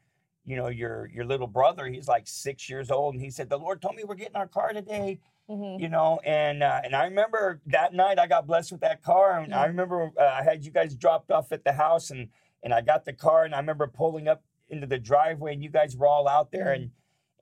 You 0.47 0.55
know, 0.57 0.67
your 0.67 1.07
your 1.07 1.25
little 1.25 1.47
brother, 1.47 1.87
he's 1.87 2.07
like 2.07 2.27
six 2.27 2.69
years 2.69 2.91
old, 2.91 3.15
and 3.15 3.23
he 3.23 3.31
said, 3.31 3.49
"The 3.49 3.57
Lord 3.57 3.81
told 3.81 3.95
me 3.95 4.03
we're 4.03 4.13
getting 4.15 4.35
our 4.35 4.47
car 4.47 4.73
today." 4.73 5.19
Mhm. 5.49 5.79
You 5.79 5.89
know, 5.89 6.19
and 6.23 6.61
uh, 6.63 6.81
and 6.83 6.95
I 6.95 7.05
remember 7.05 7.61
that 7.67 7.93
night 7.93 8.19
I 8.19 8.27
got 8.27 8.45
blessed 8.47 8.71
with 8.71 8.81
that 8.81 9.01
car, 9.01 9.39
and 9.39 9.53
I 9.55 9.65
Mm. 9.65 9.67
remember 9.69 10.11
uh, 10.19 10.23
I 10.23 10.43
had 10.43 10.63
you 10.63 10.71
guys 10.71 10.95
dropped 10.95 11.31
off 11.31 11.51
at 11.51 11.63
the 11.63 11.73
house, 11.73 12.11
and 12.11 12.29
and 12.63 12.73
I 12.73 12.81
got 12.81 13.05
the 13.05 13.13
car, 13.13 13.43
and 13.45 13.55
I 13.55 13.57
remember 13.59 13.87
pulling 13.87 14.27
up 14.27 14.43
into 14.69 14.87
the 14.87 14.97
driveway, 14.99 15.53
and 15.53 15.63
you 15.63 15.69
guys 15.69 15.95
were 15.95 16.07
all 16.07 16.27
out 16.27 16.51
there, 16.51 16.67
Mm. 16.67 16.75
and 16.75 16.91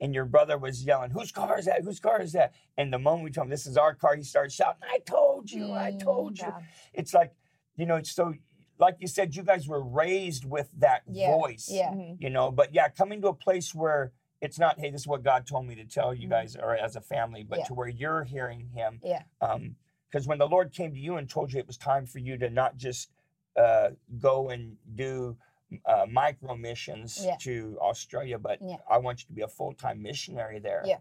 and 0.00 0.12
your 0.12 0.24
brother 0.24 0.58
was 0.58 0.84
yelling, 0.84 1.12
"Whose 1.12 1.30
car 1.30 1.56
is 1.58 1.66
that? 1.66 1.82
Whose 1.82 2.00
car 2.00 2.20
is 2.20 2.32
that?" 2.32 2.52
And 2.76 2.92
the 2.92 2.98
moment 2.98 3.24
we 3.24 3.30
told 3.30 3.46
him 3.46 3.50
this 3.50 3.64
is 3.66 3.76
our 3.76 3.94
car, 3.94 4.16
he 4.16 4.22
started 4.24 4.52
shouting, 4.52 4.82
"I 4.82 4.98
told 4.98 5.50
you! 5.50 5.70
I 5.72 5.92
Mm, 5.92 6.00
told 6.00 6.38
you!" 6.38 6.46
Yeah. 6.48 6.60
It's 6.92 7.14
like, 7.14 7.32
you 7.76 7.86
know, 7.86 7.96
it's 7.96 8.10
so 8.10 8.34
like 8.78 8.96
you 8.98 9.06
said, 9.06 9.36
you 9.36 9.44
guys 9.44 9.68
were 9.68 9.80
raised 9.82 10.44
with 10.44 10.68
that 10.80 11.02
Yeah, 11.06 11.30
voice, 11.36 11.68
Yeah. 11.70 11.92
Mhm. 11.92 12.16
you 12.20 12.28
know. 12.28 12.50
But 12.50 12.74
yeah, 12.74 12.88
coming 12.88 13.22
to 13.22 13.28
a 13.28 13.34
place 13.34 13.72
where 13.72 14.12
it's 14.40 14.58
not, 14.58 14.80
hey, 14.80 14.90
this 14.90 15.02
is 15.02 15.06
what 15.06 15.22
God 15.22 15.46
told 15.46 15.64
me 15.66 15.76
to 15.76 15.84
tell 15.84 16.12
you 16.12 16.26
Mhm. 16.26 16.30
guys, 16.30 16.56
or 16.56 16.74
as 16.76 16.96
a 16.96 17.00
family, 17.00 17.44
but 17.44 17.58
Yeah. 17.60 17.64
to 17.66 17.74
where 17.74 17.88
you're 17.88 18.24
hearing 18.24 18.66
Him. 18.70 18.98
Yeah. 19.02 19.22
Um, 19.40 19.76
because 20.10 20.26
when 20.26 20.38
the 20.38 20.48
Lord 20.48 20.72
came 20.72 20.92
to 20.92 20.98
you 20.98 21.16
and 21.16 21.30
told 21.30 21.52
you 21.52 21.60
it 21.60 21.66
was 21.68 21.78
time 21.78 22.04
for 22.04 22.18
you 22.18 22.36
to 22.38 22.50
not 22.50 22.76
just 22.76 23.10
uh, 23.56 23.92
go 24.18 24.48
and 24.50 24.76
do 24.96 25.38
uh, 25.86 26.06
micro 26.10 26.54
missions 26.56 27.24
Yeah. 27.24 27.36
to 27.40 27.78
Australia, 27.80 28.38
but 28.38 28.58
Yeah. 28.62 28.76
I 28.88 28.98
want 28.98 29.20
you 29.20 29.26
to 29.26 29.32
be 29.32 29.42
a 29.42 29.48
full 29.48 29.72
time 29.74 30.02
missionary 30.02 30.58
there. 30.60 30.82
Yeah. 30.86 30.98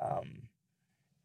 Um, 0.00 0.48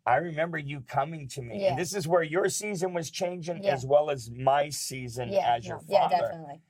I 0.05 0.15
remember 0.15 0.57
you 0.57 0.81
coming 0.81 1.27
to 1.29 1.41
me, 1.41 1.62
Yeah. 1.62 1.69
and 1.71 1.79
this 1.79 1.93
is 1.93 2.07
where 2.07 2.24
your 2.24 2.50
season 2.50 2.93
was 2.93 3.12
changing 3.12 3.63
Yeah. 3.63 3.74
as 3.74 3.86
well 3.86 4.09
as 4.09 4.31
my 4.31 4.69
season 4.69 5.29
Yeah, 5.29 5.53
as 5.55 5.67
your 5.67 5.81
Yeah, 5.88 6.07
father. 6.09 6.17
definitely. 6.27 6.62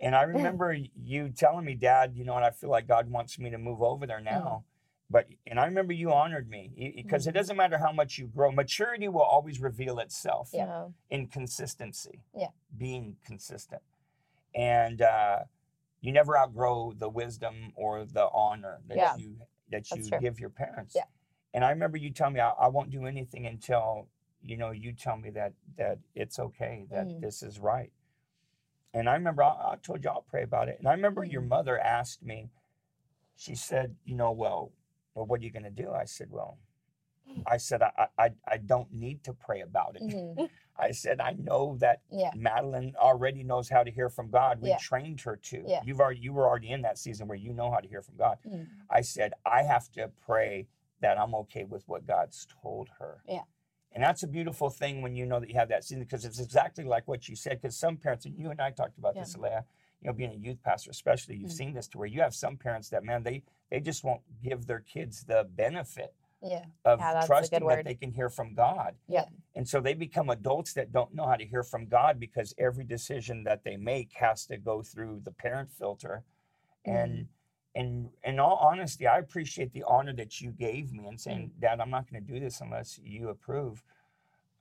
And 0.00 0.14
I 0.14 0.22
remember 0.56 0.72
you 0.72 1.30
telling 1.30 1.64
me, 1.64 1.74
Dad, 1.74 2.14
you 2.16 2.24
know, 2.24 2.36
and 2.36 2.44
I 2.44 2.50
feel 2.50 2.70
like 2.70 2.86
God 2.86 3.10
wants 3.10 3.38
me 3.38 3.50
to 3.50 3.58
move 3.58 3.82
over 3.82 4.06
there 4.06 4.20
now. 4.20 4.64
But 5.08 5.28
and 5.46 5.60
I 5.60 5.66
remember 5.66 5.92
you 5.92 6.12
honored 6.12 6.48
me 6.48 6.92
because 6.96 7.26
it 7.26 7.30
Mm-hmm. 7.30 7.36
doesn't 7.38 7.56
matter 7.56 7.78
how 7.78 7.92
much 7.92 8.18
you 8.18 8.26
grow. 8.26 8.50
Maturity 8.50 9.08
will 9.08 9.22
always 9.22 9.60
reveal 9.60 9.98
itself 10.00 10.50
Yeah. 10.52 10.88
in 11.10 11.28
consistency. 11.28 12.22
Yeah. 12.34 12.48
Being 12.76 13.16
consistent. 13.24 13.82
And 14.54 15.02
uh, 15.02 15.44
you 16.00 16.12
never 16.12 16.36
outgrow 16.38 16.92
the 16.96 17.08
wisdom 17.08 17.72
or 17.76 18.04
the 18.04 18.28
honor 18.32 18.80
that 18.88 18.96
Yeah. 18.96 19.16
you 19.16 19.36
that 19.70 19.90
you 19.92 20.02
give 20.20 20.38
your 20.40 20.50
parents. 20.50 20.94
Yeah. 20.94 21.04
And 21.54 21.64
I 21.64 21.70
remember 21.70 21.96
you 21.98 22.10
telling 22.10 22.34
me 22.34 22.40
I, 22.40 22.50
I 22.50 22.68
won't 22.68 22.90
do 22.90 23.06
anything 23.06 23.46
until 23.46 24.08
you 24.42 24.56
know 24.56 24.70
you 24.70 24.92
tell 24.92 25.16
me 25.16 25.30
that 25.30 25.54
that 25.76 25.98
it's 26.14 26.38
okay 26.38 26.86
that 26.90 27.06
Mhm. 27.08 27.20
this 27.20 27.42
is 27.42 27.58
right. 27.58 27.92
and 28.94 29.08
I 29.08 29.14
remember 29.14 29.42
I, 29.42 29.72
I 29.72 29.76
told 29.82 30.04
you 30.04 30.10
I'll 30.10 30.22
pray 30.22 30.42
about 30.42 30.68
it. 30.68 30.78
And 30.78 30.88
I 30.88 30.92
remember 30.92 31.24
your 31.24 31.42
Mhm. 31.42 31.48
mother 31.48 31.78
asked 31.78 32.22
me. 32.22 32.50
She 33.36 33.54
said, 33.54 33.96
"You 34.04 34.14
know, 34.16 34.32
well, 34.32 34.72
well, 35.14 35.26
what 35.26 35.40
are 35.40 35.44
you 35.44 35.50
going 35.50 35.64
to 35.64 35.70
do?" 35.70 35.92
I 35.92 36.04
said, 36.04 36.30
"Well." 36.30 36.58
I 37.46 37.56
said, 37.56 37.82
I, 37.82 38.06
I, 38.18 38.30
I 38.46 38.56
don't 38.58 38.90
need 38.92 39.22
to 39.24 39.32
pray 39.32 39.60
about 39.60 39.96
it. 39.96 40.02
Mhm. 40.02 40.48
I 40.78 40.90
said, 40.90 41.20
I 41.20 41.32
know 41.32 41.76
that 41.78 42.02
Yeah. 42.10 42.30
Madeline 42.36 42.94
already 42.98 43.42
knows 43.42 43.68
how 43.68 43.82
to 43.82 43.90
hear 43.90 44.08
from 44.10 44.30
God. 44.30 44.60
We 44.60 44.68
Yeah. 44.70 44.78
trained 44.78 45.20
her 45.22 45.36
to. 45.36 45.64
Yeah. 45.66 45.80
You've 45.84 46.00
already 46.00 46.20
you 46.20 46.32
were 46.32 46.46
already 46.46 46.70
in 46.70 46.82
that 46.82 46.98
season 46.98 47.28
where 47.28 47.38
you 47.38 47.52
know 47.52 47.70
how 47.70 47.78
to 47.80 47.88
hear 47.88 48.02
from 48.02 48.16
God. 48.16 48.38
Mhm. 48.46 48.66
I 48.90 49.00
said, 49.00 49.32
I 49.46 49.62
have 49.62 49.90
to 49.92 50.08
pray 50.20 50.66
that 51.00 51.18
I'm 51.18 51.34
okay 51.34 51.64
with 51.64 51.86
what 51.88 52.06
God's 52.06 52.46
told 52.62 52.88
her. 52.98 53.22
Yeah. 53.26 53.42
And 53.92 54.02
that's 54.02 54.22
a 54.22 54.26
beautiful 54.26 54.68
thing 54.68 55.00
when 55.00 55.16
you 55.16 55.24
know 55.24 55.40
that 55.40 55.48
you 55.48 55.54
have 55.54 55.68
that 55.70 55.84
season 55.84 56.02
because 56.04 56.24
it's 56.26 56.40
exactly 56.40 56.84
like 56.84 57.08
what 57.08 57.28
you 57.28 57.36
said. 57.36 57.60
Because 57.62 57.76
some 57.76 57.96
parents, 57.96 58.26
and 58.26 58.36
you 58.38 58.50
and 58.50 58.60
I 58.60 58.70
talked 58.70 58.98
about 58.98 59.14
this, 59.14 59.34
Alea, 59.34 59.64
you 60.02 60.06
know, 60.08 60.12
being 60.12 60.32
a 60.32 60.34
youth 60.36 60.62
pastor, 60.62 60.90
especially, 60.90 61.36
you've 61.36 61.50
Mhm. 61.50 61.56
seen 61.56 61.72
this 61.72 61.88
to 61.88 61.98
where 61.98 62.06
you 62.06 62.20
have 62.20 62.34
some 62.34 62.58
parents 62.58 62.90
that, 62.90 63.02
man, 63.04 63.22
they 63.22 63.42
they 63.70 63.80
just 63.80 64.04
won't 64.04 64.22
give 64.42 64.66
their 64.66 64.80
kids 64.80 65.24
the 65.24 65.44
benefit 65.44 66.14
Yeah. 66.42 66.64
of 66.84 66.98
Yeah, 67.00 67.14
that's 67.14 67.26
a 67.26 67.28
good 67.28 67.34
trusting 67.34 67.66
that 67.68 67.84
they 67.84 67.94
can 67.94 68.10
hear 68.12 68.28
from 68.28 68.54
God. 68.54 68.96
Yeah. 69.08 69.26
And 69.54 69.68
so 69.68 69.80
they 69.80 69.94
become 69.94 70.30
adults 70.30 70.72
that 70.74 70.92
don't 70.92 71.14
know 71.14 71.26
how 71.26 71.36
to 71.36 71.46
hear 71.46 71.62
from 71.62 71.86
God 71.86 72.20
because 72.20 72.54
every 72.58 72.84
decision 72.84 73.44
that 73.44 73.64
they 73.64 73.76
make 73.76 74.12
has 74.14 74.46
to 74.46 74.56
go 74.58 74.82
through 74.82 75.20
the 75.24 75.32
parent 75.32 75.70
filter. 75.72 76.24
And 76.84 77.28
and 77.74 78.10
in 78.24 78.38
all 78.40 78.56
honesty, 78.56 79.06
I 79.06 79.18
appreciate 79.18 79.72
the 79.72 79.84
honor 79.86 80.14
that 80.14 80.40
you 80.40 80.50
gave 80.50 80.92
me 80.92 81.06
and 81.06 81.20
saying, 81.20 81.52
Dad, 81.60 81.78
I'm 81.80 81.90
not 81.90 82.10
going 82.10 82.24
to 82.24 82.32
do 82.32 82.40
this 82.40 82.60
unless 82.62 82.98
you 83.02 83.28
approve. 83.28 83.82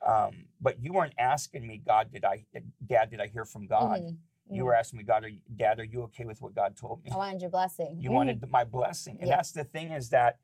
Um, 0.05 0.45
but 0.59 0.81
you 0.83 0.91
weren't 0.91 1.13
asking 1.17 1.65
me, 1.65 1.81
God, 1.85 2.11
did 2.11 2.25
I, 2.25 2.45
Dad, 2.85 3.11
did 3.11 3.21
I 3.21 3.27
hear 3.27 3.45
from 3.45 3.67
God? 3.67 4.01
Mhm. 4.01 4.17
You 4.49 4.65
were 4.65 4.75
asking 4.75 4.97
me, 4.97 5.03
God, 5.03 5.23
are 5.23 5.29
you, 5.29 5.39
Dad, 5.55 5.79
are 5.79 5.85
you 5.85 6.03
okay 6.03 6.25
with 6.25 6.41
what 6.41 6.53
God 6.53 6.75
told 6.75 7.03
me? 7.03 7.11
I 7.11 7.17
wanted 7.17 7.41
your 7.41 7.49
blessing. 7.49 7.97
You 7.99 8.11
wanted 8.11 8.47
my 8.49 8.63
blessing. 8.65 9.17
And 9.21 9.29
Yeah. 9.29 9.37
that's 9.37 9.51
the 9.53 9.63
thing 9.63 9.91
is 9.91 10.09
that, 10.09 10.37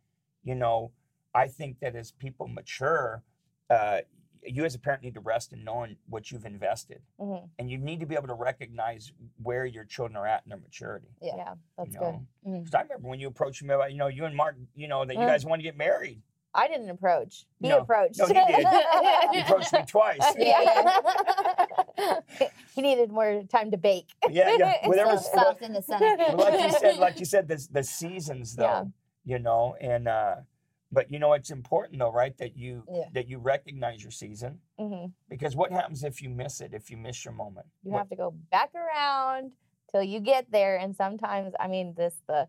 you 0.43 0.55
know, 0.55 0.91
I 1.33 1.47
think 1.47 1.79
that 1.79 1.95
as 1.95 2.11
people 2.11 2.47
mature, 2.47 3.23
uh, 3.69 4.01
you 4.43 4.65
as 4.65 4.73
a 4.75 4.79
parent 4.79 5.03
need 5.03 5.13
to 5.13 5.19
rest 5.19 5.53
in 5.53 5.63
knowing 5.63 5.97
what 6.09 6.31
you've 6.31 6.45
invested. 6.45 7.01
Mhm. 7.19 7.47
And 7.59 7.69
you 7.69 7.77
need 7.77 7.99
to 7.99 8.05
be 8.07 8.15
able 8.15 8.27
to 8.27 8.33
recognize 8.33 9.11
where 9.41 9.65
your 9.65 9.85
children 9.85 10.17
are 10.17 10.25
at 10.25 10.43
in 10.45 10.49
their 10.49 10.57
maturity. 10.59 11.09
Yeah. 11.21 11.35
Yeah, 11.37 11.53
that's 11.77 11.93
you 11.93 11.99
good. 11.99 12.05
know? 12.05 12.25
Mhm. 12.47 12.63
'Cause 12.65 12.73
I 12.73 12.81
remember 12.81 13.07
when 13.07 13.19
you 13.19 13.27
approached 13.27 13.61
me 13.63 13.73
about, 13.73 13.91
you 13.91 13.97
know, 13.99 14.07
you 14.07 14.25
and 14.25 14.35
Mark, 14.35 14.55
you 14.73 14.87
know, 14.87 15.05
that 15.05 15.13
you 15.13 15.19
Mm. 15.21 15.27
guys 15.27 15.45
want 15.45 15.59
to 15.59 15.63
get 15.63 15.77
married. 15.77 16.21
I 16.53 16.67
didn't 16.67 16.89
approach. 16.89 17.45
He 17.61 17.69
No. 17.69 17.79
approached. 17.79 18.17
No, 18.19 18.25
he 18.25 18.33
did. 18.33 18.47
You 19.33 19.41
approached 19.41 19.71
me 19.71 19.83
twice. 19.87 20.19
yeah. 20.37 20.99
he 22.75 22.81
needed 22.81 23.11
more 23.11 23.43
time 23.43 23.71
to 23.71 23.77
bake. 23.77 24.09
Yeah, 24.29 24.55
yeah. 24.57 24.77
Well, 24.87 24.91
there 24.97 25.17
So 25.17 25.31
soft 25.33 25.61
in 25.61 25.71
the 25.73 25.81
center. 25.81 26.17
like 26.35 26.59
you 26.59 26.71
said, 26.71 26.97
like 26.97 27.19
you 27.19 27.25
said, 27.25 27.47
the, 27.47 27.67
the 27.71 27.83
seasons 27.83 28.55
though, 28.55 28.63
Yeah. 28.65 28.83
you 29.23 29.39
know, 29.39 29.75
and 29.79 30.07
uh, 30.07 30.37
but 30.91 31.11
you 31.11 31.19
know, 31.19 31.33
it's 31.33 31.49
important 31.51 31.99
though, 31.99 32.11
right? 32.11 32.37
That 32.37 32.55
you 32.57 32.83
Yeah. 32.91 33.05
that 33.13 33.27
you 33.27 33.39
recognize 33.39 34.01
your 34.03 34.11
season. 34.11 34.59
hmm 34.77 35.05
Because 35.29 35.55
what 35.55 35.71
happens 35.71 36.03
if 36.03 36.21
you 36.21 36.29
miss 36.29 36.61
it? 36.61 36.73
If 36.73 36.89
you 36.91 36.97
miss 36.97 37.23
your 37.25 37.33
moment? 37.33 37.67
You 37.83 37.91
What- 37.91 37.99
have 37.99 38.09
to 38.09 38.15
go 38.15 38.31
back 38.31 38.73
around 38.75 39.53
till 39.91 40.03
you 40.03 40.19
get 40.19 40.51
there. 40.51 40.77
And 40.77 40.95
sometimes, 40.95 41.53
I 41.59 41.67
mean, 41.67 41.93
this 41.95 42.15
the 42.27 42.47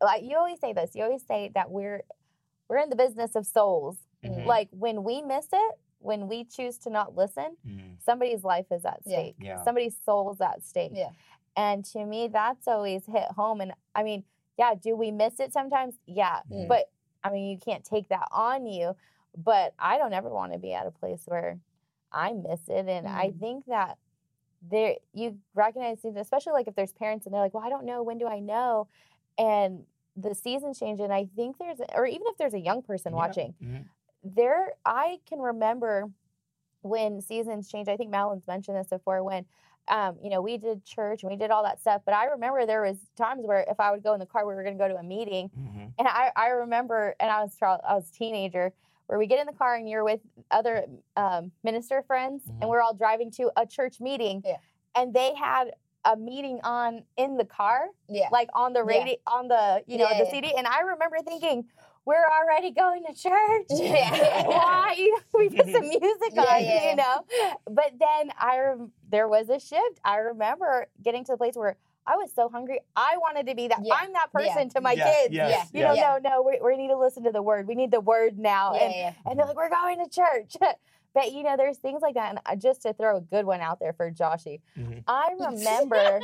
like 0.00 0.22
you 0.24 0.36
always 0.36 0.60
say 0.60 0.72
this. 0.72 0.94
You 0.94 1.04
always 1.04 1.24
say 1.26 1.50
that 1.54 1.70
we're 1.70 2.02
we're 2.68 2.78
in 2.78 2.90
the 2.90 2.96
business 2.96 3.34
of 3.36 3.46
souls. 3.46 3.96
Mhm. 4.24 4.44
Like 4.46 4.68
when 4.72 5.04
we 5.04 5.22
miss 5.22 5.48
it, 5.52 5.78
when 6.00 6.28
we 6.28 6.44
choose 6.44 6.78
to 6.78 6.90
not 6.90 7.14
listen, 7.16 7.56
Mm, 7.66 8.00
somebody's 8.02 8.42
life 8.44 8.66
is 8.72 8.84
at 8.84 9.02
stake. 9.04 9.36
Yeah. 9.38 9.62
Somebody's 9.62 9.96
soul 10.02 10.32
is 10.32 10.40
at 10.40 10.62
stake. 10.64 10.92
Yeah. 10.94 11.10
And 11.56 11.84
to 11.86 12.04
me, 12.04 12.28
that's 12.28 12.66
always 12.68 13.06
hit 13.06 13.30
home. 13.32 13.60
And 13.60 13.72
I 13.94 14.02
mean, 14.02 14.24
yeah, 14.58 14.74
do 14.74 14.94
we 14.96 15.10
miss 15.10 15.38
it 15.40 15.52
sometimes? 15.52 15.98
Yeah. 16.06 16.42
Mhm. 16.50 16.68
But 16.68 16.90
I 17.26 17.30
mean, 17.32 17.50
you 17.50 17.58
can't 17.58 17.84
take 17.84 18.08
that 18.08 18.28
on 18.32 18.66
you. 18.66 18.96
But 19.36 19.74
I 19.78 19.98
don't 19.98 20.12
ever 20.14 20.30
want 20.30 20.52
to 20.52 20.58
be 20.58 20.72
at 20.72 20.86
a 20.86 20.90
place 20.90 21.22
where 21.26 21.58
I 22.12 22.32
miss 22.32 22.68
it. 22.68 22.88
And 22.88 23.06
I 23.08 23.30
Mhm. 23.30 23.40
think 23.40 23.66
that 23.66 23.98
there 24.62 24.96
you 25.12 25.38
recognize 25.54 26.00
things, 26.00 26.16
especially 26.16 26.52
like 26.52 26.68
if 26.68 26.74
there's 26.74 26.92
parents 26.92 27.26
and 27.26 27.34
they're 27.34 27.42
like, 27.42 27.54
well, 27.54 27.64
I 27.64 27.68
don't 27.70 27.84
know. 27.84 28.02
When 28.02 28.18
do 28.18 28.26
I 28.26 28.40
know? 28.40 28.88
And 29.38 29.86
the 30.16 30.34
seasons 30.34 30.78
change. 30.78 31.00
And 31.00 31.12
I 31.12 31.26
think 31.36 31.58
there's, 31.58 31.80
or 31.94 32.06
even 32.06 32.26
if 32.28 32.38
there's 32.38 32.54
a 32.54 32.60
young 32.60 32.82
person 32.82 33.12
Yeah. 33.12 33.18
watching, 33.18 33.54
mhm. 33.62 33.88
there 34.24 34.72
I 34.84 35.20
can 35.26 35.40
remember 35.40 36.10
when 36.82 37.20
seasons 37.20 37.70
change. 37.70 37.88
I 37.88 37.96
think 37.96 38.10
Madeline's 38.10 38.46
mentioned 38.46 38.76
this 38.76 38.88
before 38.88 39.22
when 39.22 39.46
um, 39.88 40.16
you 40.22 40.30
know, 40.30 40.40
we 40.40 40.56
did 40.58 40.84
church 40.84 41.22
and 41.22 41.30
we 41.30 41.36
did 41.36 41.50
all 41.50 41.62
that 41.62 41.80
stuff. 41.80 42.02
But 42.04 42.14
I 42.14 42.26
remember 42.26 42.66
there 42.66 42.82
was 42.82 42.96
times 43.16 43.42
where 43.44 43.64
if 43.68 43.78
I 43.78 43.90
would 43.92 44.02
go 44.02 44.14
in 44.14 44.20
the 44.20 44.26
car, 44.26 44.46
we 44.46 44.54
were 44.54 44.62
gonna 44.64 44.76
go 44.76 44.88
to 44.88 44.96
a 44.96 45.02
meeting. 45.02 45.50
Mhm. 45.58 45.92
And 45.98 46.08
I, 46.08 46.30
I 46.36 46.48
remember 46.48 47.14
and 47.20 47.30
I 47.30 47.42
was 47.42 47.56
I 47.62 47.94
was 47.94 48.08
a 48.08 48.12
teenager 48.12 48.72
where 49.06 49.18
we 49.18 49.26
get 49.26 49.38
in 49.38 49.46
the 49.46 49.52
car 49.52 49.76
and 49.76 49.88
you're 49.88 50.02
with 50.04 50.20
other 50.50 50.86
um, 51.16 51.52
minister 51.62 52.02
friends 52.02 52.42
Mhm. 52.44 52.60
and 52.62 52.70
we're 52.70 52.80
all 52.82 52.94
driving 52.94 53.30
to 53.32 53.50
a 53.56 53.64
church 53.66 54.00
meeting. 54.00 54.42
Yeah. 54.44 54.56
And 54.96 55.14
they 55.14 55.34
had 55.34 55.72
a 56.04 56.16
meeting 56.16 56.60
on 56.62 57.04
in 57.16 57.36
the 57.36 57.44
car, 57.44 57.88
Yeah. 58.08 58.28
like 58.32 58.48
on 58.54 58.72
the 58.72 58.80
Yeah. 58.80 58.98
radio 58.98 59.14
on 59.26 59.48
the, 59.48 59.82
you 59.86 59.98
know, 59.98 60.08
Yeah, 60.10 60.18
the 60.18 60.24
yeah. 60.24 60.30
CD. 60.30 60.54
And 60.56 60.66
I 60.66 60.80
remember 60.80 61.18
thinking, 61.24 61.64
we're 62.06 62.24
already 62.40 62.70
going 62.70 63.02
to 63.04 63.12
church. 63.12 63.66
Yeah. 63.70 64.46
Why? 64.46 65.10
we 65.34 65.48
put 65.50 65.66
some 65.70 65.86
music 65.88 66.32
Yeah, 66.32 66.42
on, 66.42 66.64
yeah. 66.64 66.90
you 66.90 66.96
know? 66.96 67.24
But 67.66 67.92
then 67.98 68.32
I 68.38 68.58
rem- 68.60 68.92
there 69.10 69.28
was 69.28 69.48
a 69.50 69.58
shift. 69.60 70.00
I 70.04 70.16
remember 70.18 70.86
getting 71.02 71.24
to 71.24 71.32
the 71.32 71.36
place 71.36 71.54
where 71.56 71.76
I 72.06 72.16
was 72.16 72.30
so 72.32 72.48
hungry. 72.48 72.80
I 72.94 73.16
wanted 73.18 73.46
to 73.48 73.54
be 73.56 73.66
that. 73.68 73.80
Yeah. 73.82 73.94
I'm 73.94 74.12
that 74.12 74.28
Yeah. 74.38 74.54
person 74.54 74.68
to 74.70 74.80
my 74.80 74.92
Yeah, 74.92 75.12
kids. 75.12 75.34
yes, 75.34 75.68
You 75.72 75.80
yes. 75.80 75.96
know, 75.96 76.18
no, 76.22 76.30
no, 76.36 76.42
we, 76.42 76.60
we 76.64 76.76
need 76.76 76.88
to 76.88 76.96
listen 76.98 77.24
to 77.24 77.32
the 77.32 77.42
word. 77.42 77.66
We 77.66 77.74
need 77.74 77.90
the 77.90 78.00
word 78.00 78.38
now. 78.38 78.74
Yeah, 78.74 78.82
and, 78.84 78.94
yeah. 78.94 79.12
and 79.26 79.38
they're 79.38 79.46
like, 79.46 79.56
we're 79.56 79.68
going 79.68 79.98
to 80.04 80.08
church. 80.08 80.56
but, 81.14 81.32
you 81.32 81.42
know, 81.42 81.56
there's 81.56 81.78
things 81.78 82.02
like 82.02 82.14
that. 82.14 82.30
And 82.30 82.38
I- 82.46 82.54
just 82.54 82.82
to 82.82 82.92
throw 82.92 83.16
a 83.16 83.20
good 83.20 83.44
one 83.46 83.60
out 83.60 83.80
there 83.80 83.92
for 83.92 84.10
Joshy, 84.12 84.60
Mhm. 84.78 85.02
I 85.08 85.32
remember, 85.40 86.20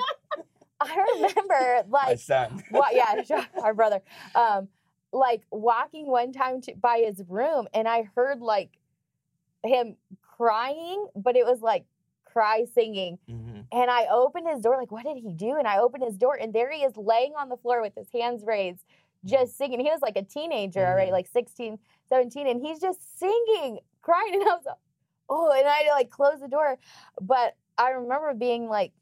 I 0.80 1.04
remember 1.16 1.82
My 1.88 2.06
like, 2.08 2.20
son. 2.20 2.62
well, 2.70 2.84
yeah, 2.92 3.24
our 3.62 3.74
brother. 3.74 4.00
Um, 4.36 4.68
like 5.12 5.42
walking 5.50 6.06
one 6.06 6.32
time 6.32 6.60
to, 6.62 6.74
by 6.74 7.02
his 7.06 7.22
room, 7.28 7.68
and 7.74 7.86
I 7.88 8.08
heard 8.14 8.40
like 8.40 8.70
him 9.64 9.96
crying, 10.22 11.06
but 11.14 11.36
it 11.36 11.44
was 11.46 11.60
like 11.60 11.84
cry 12.24 12.64
singing. 12.74 13.18
Mhm. 13.28 13.66
And 13.70 13.90
I 13.90 14.06
opened 14.10 14.48
his 14.48 14.60
door, 14.60 14.76
like, 14.76 14.90
what 14.90 15.04
did 15.04 15.16
he 15.18 15.32
do? 15.32 15.56
And 15.56 15.68
I 15.68 15.78
opened 15.78 16.02
his 16.04 16.16
door, 16.16 16.36
and 16.40 16.52
there 16.52 16.70
he 16.70 16.82
is 16.82 16.96
laying 16.96 17.34
on 17.34 17.48
the 17.48 17.56
floor 17.56 17.80
with 17.82 17.94
his 17.94 18.10
hands 18.12 18.44
raised, 18.44 18.84
just 19.24 19.56
singing. 19.56 19.80
He 19.80 19.90
was 19.90 20.00
like 20.02 20.16
a 20.16 20.22
teenager 20.22 20.84
already, 20.84 21.10
Mhm. 21.10 21.14
like 21.14 21.26
16, 21.28 21.78
17, 22.08 22.46
and 22.48 22.60
he's 22.64 22.80
just 22.80 23.18
singing, 23.18 23.80
crying. 24.00 24.32
And 24.34 24.42
I 24.42 24.54
was 24.56 24.64
like, 24.66 24.76
oh, 25.28 25.50
and 25.52 25.68
I 25.68 25.76
had 25.84 25.90
like 25.92 26.10
closed 26.10 26.42
the 26.42 26.48
door. 26.48 26.78
But 27.20 27.54
I 27.78 27.90
remember 27.90 28.34
being 28.34 28.68
like, 28.68 28.92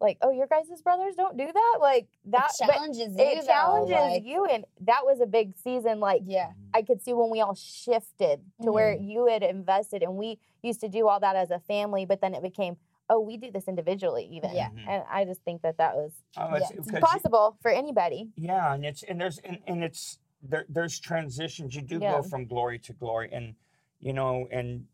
like, 0.00 0.18
oh, 0.22 0.30
your 0.30 0.46
guys' 0.46 0.82
brothers 0.82 1.14
don't 1.14 1.36
do 1.36 1.46
that? 1.52 1.78
Like 1.80 2.08
that 2.26 2.50
it 2.60 2.66
challenges 2.66 2.98
you. 2.98 3.14
it 3.18 3.40
though, 3.40 3.46
challenges 3.46 3.94
like- 3.96 4.24
you 4.24 4.44
and 4.46 4.64
that 4.82 5.02
was 5.04 5.20
a 5.20 5.26
big 5.26 5.54
season 5.56 6.00
like 6.00 6.22
Yeah. 6.24 6.50
i 6.72 6.82
could 6.82 7.00
see 7.02 7.12
when 7.12 7.30
we 7.30 7.40
all 7.40 7.54
shifted 7.54 8.40
to 8.62 8.72
where 8.72 8.94
Mm-hmm. 8.94 9.08
you 9.08 9.26
had 9.26 9.42
invested 9.42 10.02
and 10.02 10.16
we 10.16 10.38
used 10.62 10.80
to 10.80 10.88
do 10.88 11.08
all 11.08 11.20
that 11.20 11.36
as 11.36 11.50
a 11.50 11.58
family 11.60 12.04
but 12.06 12.20
then 12.20 12.34
it 12.34 12.42
became 12.42 12.76
oh 13.10 13.20
we 13.20 13.36
do 13.36 13.50
this 13.50 13.68
individually 13.68 14.24
even 14.32 14.50
Yeah. 14.54 14.70
Mhm. 14.70 14.88
and 14.88 15.04
i 15.10 15.24
just 15.24 15.42
think 15.42 15.62
that 15.62 15.76
that 15.78 15.94
was 15.94 16.12
Oh, 16.36 16.54
it's, 16.54 16.70
Yeah. 16.70 16.76
it's 16.78 16.90
'cause 16.90 16.94
you- 17.00 17.06
possible 17.06 17.56
for 17.62 17.70
anybody 17.70 18.30
Yeah, 18.36 18.74
and 18.74 18.84
it's 18.84 19.02
and 19.04 19.20
there's 19.20 19.38
and, 19.38 19.58
and 19.66 19.84
it's 19.84 20.18
there. 20.42 20.66
There's 20.68 20.98
transitions. 20.98 21.74
You 21.74 21.82
do 21.82 21.98
Yeah. 21.98 22.12
go 22.16 22.22
from 22.22 22.46
glory 22.46 22.78
to 22.80 22.92
glory, 22.92 23.30
and 23.32 23.54
you 24.00 24.12
know, 24.12 24.46
and 24.50 24.86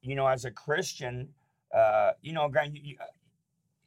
you 0.00 0.14
know, 0.14 0.26
as 0.26 0.44
a 0.46 0.50
Christian, 0.50 1.34
uh, 1.74 2.12
you 2.22 2.32
know, 2.32 2.46
again, 2.46 2.74
you, 2.74 2.80
you, 2.82 2.96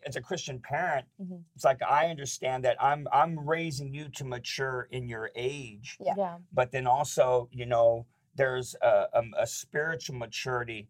as 0.06 0.16
a 0.16 0.22
Christian 0.22 0.60
parent, 0.60 1.08
Mhm. 1.20 1.44
it's 1.56 1.64
like 1.64 1.82
I 1.82 2.08
understand 2.08 2.66
that 2.66 2.78
I'm 2.82 3.08
I'm 3.12 3.40
raising 3.48 3.94
you 3.94 4.10
to 4.10 4.24
mature 4.26 4.88
in 4.92 5.08
your 5.08 5.32
age, 5.36 5.98
Yeah. 6.00 6.40
but 6.52 6.72
then 6.72 6.88
also, 6.88 7.50
you 7.52 7.66
know, 7.66 8.06
there's 8.36 8.76
a, 8.82 9.08
a, 9.14 9.24
a 9.40 9.48
spiritual 9.48 10.16
maturity 10.16 10.90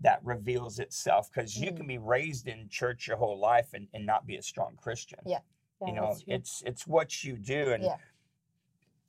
that 0.00 0.24
reveals 0.24 0.78
itself 0.78 1.30
because 1.32 1.56
you 1.58 1.72
Mhm. 1.72 1.76
can 1.76 1.86
be 1.86 1.98
raised 1.98 2.48
in 2.48 2.68
church 2.68 3.06
your 3.06 3.16
whole 3.16 3.38
life 3.38 3.72
and, 3.74 3.88
and 3.94 4.04
not 4.04 4.26
be 4.26 4.36
a 4.36 4.42
strong 4.42 4.76
Christian 4.76 5.20
Yeah. 5.24 5.40
Yeah, 5.80 5.88
you 5.88 5.94
know 5.94 6.16
it's 6.28 6.62
it's 6.64 6.86
what 6.86 7.24
you 7.24 7.36
do 7.36 7.72
and 7.72 7.82
Yeah. 7.84 7.96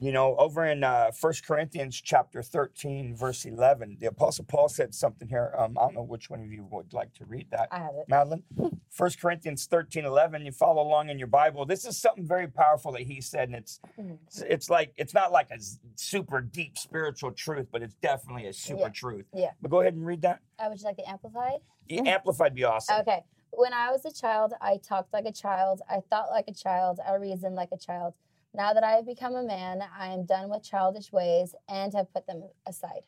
You 0.03 0.11
know 0.11 0.35
over 0.37 0.65
in 0.65 0.83
uh 0.83 1.11
first 1.11 1.45
corinthians 1.45 1.99
chapter 2.01 2.41
13 2.43 3.15
verse 3.15 3.45
11 3.45 3.97
the 4.01 4.07
apostle 4.07 4.43
paul 4.43 4.67
said 4.67 4.93
something 4.93 5.29
here 5.29 5.53
um, 5.57 5.77
i 5.77 5.81
don't 5.83 5.95
know 5.95 6.03
which 6.03 6.29
one 6.29 6.41
of 6.41 6.51
you 6.51 6.67
would 6.69 6.91
like 6.93 7.13
to 7.13 7.23
read 7.25 7.47
that 7.51 7.69
I 7.71 7.77
have 7.79 7.95
it. 7.95 8.05
madeline 8.09 8.43
first 8.89 9.19
corinthians 9.21 9.65
13 9.65 10.03
11 10.03 10.45
you 10.45 10.51
follow 10.51 10.81
along 10.81 11.09
in 11.09 11.17
your 11.17 11.29
bible 11.29 11.65
this 11.65 11.85
is 11.85 11.97
something 11.97 12.27
very 12.27 12.47
powerful 12.47 12.91
that 12.91 13.03
he 13.03 13.21
said 13.21 13.47
and 13.49 13.55
it's 13.55 13.79
Mhm. 13.97 14.17
it's, 14.27 14.41
it's 14.41 14.69
like 14.69 14.93
it's 14.97 15.13
not 15.13 15.31
like 15.31 15.49
a 15.51 15.59
super 15.95 16.41
deep 16.41 16.77
spiritual 16.77 17.31
truth 17.31 17.67
but 17.71 17.81
it's 17.81 17.95
definitely 17.95 18.47
a 18.47 18.53
super 18.53 18.81
Yeah. 18.81 18.89
truth 18.89 19.25
Yeah. 19.33 19.51
but 19.61 19.71
go 19.71 19.79
ahead 19.81 19.93
and 19.93 20.05
read 20.05 20.21
that 20.23 20.39
I 20.59 20.67
would 20.67 20.79
you 20.79 20.85
like 20.85 20.97
the 20.97 21.09
amplified? 21.09 21.59
Yeah, 21.87 22.01
amplified 22.05 22.53
be 22.55 22.63
awesome 22.63 22.99
Okay. 23.01 23.23
when 23.51 23.71
I 23.73 23.91
was 23.91 24.03
a 24.05 24.11
child, 24.11 24.53
I 24.61 24.77
talked 24.77 25.13
like 25.13 25.25
a 25.25 25.31
child, 25.31 25.81
I 25.89 25.99
thought 26.09 26.29
like 26.31 26.45
a 26.47 26.53
child, 26.53 26.99
I 27.07 27.13
reasoned 27.15 27.55
like 27.55 27.69
a 27.71 27.77
child. 27.77 28.13
Now 28.55 28.73
that 28.73 28.83
I 28.83 28.91
have 28.91 29.05
become 29.05 29.35
a 29.35 29.43
man, 29.43 29.81
I 29.97 30.07
am 30.13 30.25
done 30.25 30.49
with 30.49 30.63
childish 30.63 31.11
ways 31.11 31.55
and 31.67 31.93
have 31.93 32.13
put 32.13 32.27
them 32.27 32.43
aside. 32.67 33.01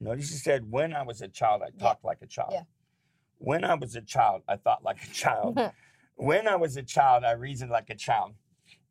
Notice 0.00 0.30
you 0.32 0.38
said, 0.38 0.70
when 0.70 0.92
I 0.94 1.02
was 1.02 1.20
a 1.22 1.28
child, 1.28 1.62
I 1.62 1.66
Yeah. 1.66 1.78
talked 1.82 2.04
like 2.04 2.22
a 2.22 2.26
child. 2.26 2.52
Yeah. 2.52 2.64
When 3.38 3.64
I 3.64 3.74
was 3.74 3.94
a 3.94 4.00
child, 4.02 4.42
I 4.48 4.56
thought 4.56 4.82
like 4.82 5.02
a 5.02 5.06
child. 5.10 5.58
when 6.16 6.48
I 6.48 6.56
was 6.56 6.76
a 6.76 6.82
child, 6.82 7.24
I 7.24 7.32
reasoned 7.32 7.70
like 7.70 7.88
a 7.90 7.94
child. 7.94 8.34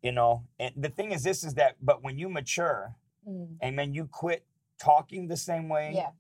You 0.02 0.14
know, 0.14 0.46
and 0.58 0.74
the 0.78 0.90
thing 0.90 1.12
is, 1.12 1.24
this 1.24 1.44
is 1.44 1.56
that, 1.56 1.76
but 1.82 2.02
when 2.04 2.18
you 2.18 2.30
mature, 2.30 2.96
Mm. 3.28 3.58
amen, 3.62 3.94
you 3.94 4.08
quit 4.08 4.46
talking 4.80 5.28
the 5.28 5.36
same 5.36 5.68
way. 5.68 5.92
Yeah. 5.94 6.12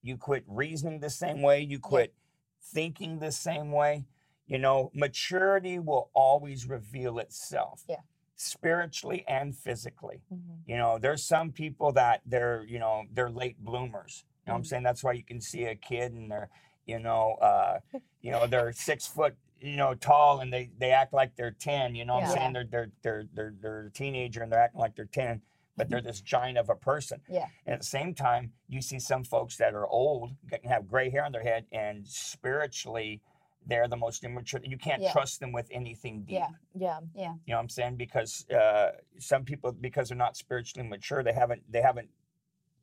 You 0.00 0.16
quit 0.16 0.44
reasoning 0.48 1.00
the 1.00 1.10
same 1.10 1.42
way. 1.42 1.60
You 1.60 1.78
quit 1.78 2.14
thinking 2.62 3.18
the 3.18 3.30
same 3.30 3.70
way. 3.72 4.06
You 4.46 4.58
know, 4.58 4.90
maturity 4.94 5.78
will 5.78 6.10
always 6.14 6.66
reveal 6.66 7.18
itself. 7.18 7.84
Yeah. 7.88 8.00
Spiritually 8.36 9.24
and 9.26 9.56
physically. 9.56 10.20
Mhm. 10.32 10.58
You 10.66 10.76
know, 10.76 10.98
there's 10.98 11.24
some 11.24 11.52
people 11.52 11.92
that 11.92 12.20
they're, 12.26 12.64
you 12.64 12.78
know, 12.78 13.04
they're 13.12 13.30
late 13.30 13.58
bloomers. 13.58 14.24
You 14.44 14.50
know 14.50 14.54
what 14.54 14.58
I'm 14.58 14.64
saying? 14.64 14.82
That's 14.82 15.02
why 15.02 15.12
you 15.12 15.24
can 15.24 15.40
see 15.40 15.64
a 15.64 15.74
kid 15.74 16.12
and 16.12 16.30
they're, 16.30 16.50
you 16.84 16.98
know, 16.98 17.34
uh, 17.40 17.80
you 18.20 18.30
know, 18.30 18.46
they're 18.46 18.72
six 18.72 19.06
foot, 19.06 19.34
you 19.58 19.76
know, 19.76 19.94
tall 19.94 20.40
and 20.40 20.52
they 20.52 20.70
they 20.78 20.90
act 20.92 21.12
like 21.14 21.34
they're 21.34 21.50
10. 21.50 21.94
You 21.94 22.04
know 22.04 22.16
what 22.16 22.24
I'm 22.24 22.30
saying? 22.36 22.52
They're 22.52 22.64
they're 22.64 22.90
they're 23.02 23.24
they're 23.32 23.54
they're 23.60 23.86
a 23.86 23.90
teenager 23.90 24.42
and 24.42 24.52
they're 24.52 24.60
acting 24.60 24.80
like 24.80 24.94
they're 24.96 25.06
10, 25.06 25.40
but 25.76 25.88
they're 25.88 26.02
this 26.02 26.20
giant 26.34 26.58
of 26.58 26.68
a 26.68 26.76
person. 26.76 27.22
Yeah. 27.28 27.46
And 27.64 27.72
at 27.72 27.80
the 27.80 27.86
same 27.86 28.14
time, 28.14 28.52
you 28.68 28.82
see 28.82 28.98
some 28.98 29.24
folks 29.24 29.56
that 29.56 29.74
are 29.74 29.86
old, 29.86 30.36
have 30.64 30.86
gray 30.86 31.08
hair 31.08 31.24
on 31.24 31.32
their 31.32 31.42
head, 31.42 31.64
and 31.72 32.06
spiritually 32.06 33.22
they're 33.66 33.88
the 33.88 33.96
most 33.96 34.24
immature. 34.24 34.60
You 34.62 34.78
can't 34.78 35.02
Yeah. 35.02 35.12
trust 35.12 35.40
them 35.40 35.52
with 35.52 35.66
anything 35.70 36.22
deep. 36.22 36.34
Yeah. 36.38 36.48
Yeah. 36.74 37.00
Yeah. 37.14 37.32
You 37.46 37.52
know 37.52 37.56
what 37.56 37.62
I'm 37.62 37.68
saying? 37.68 37.96
Because 37.96 38.48
uh, 38.50 38.92
some 39.18 39.44
people, 39.44 39.72
because 39.72 40.08
they're 40.08 40.16
not 40.16 40.36
spiritually 40.36 40.88
mature, 40.88 41.22
they 41.22 41.32
haven't 41.32 41.62
they 41.70 41.82
haven't 41.82 42.08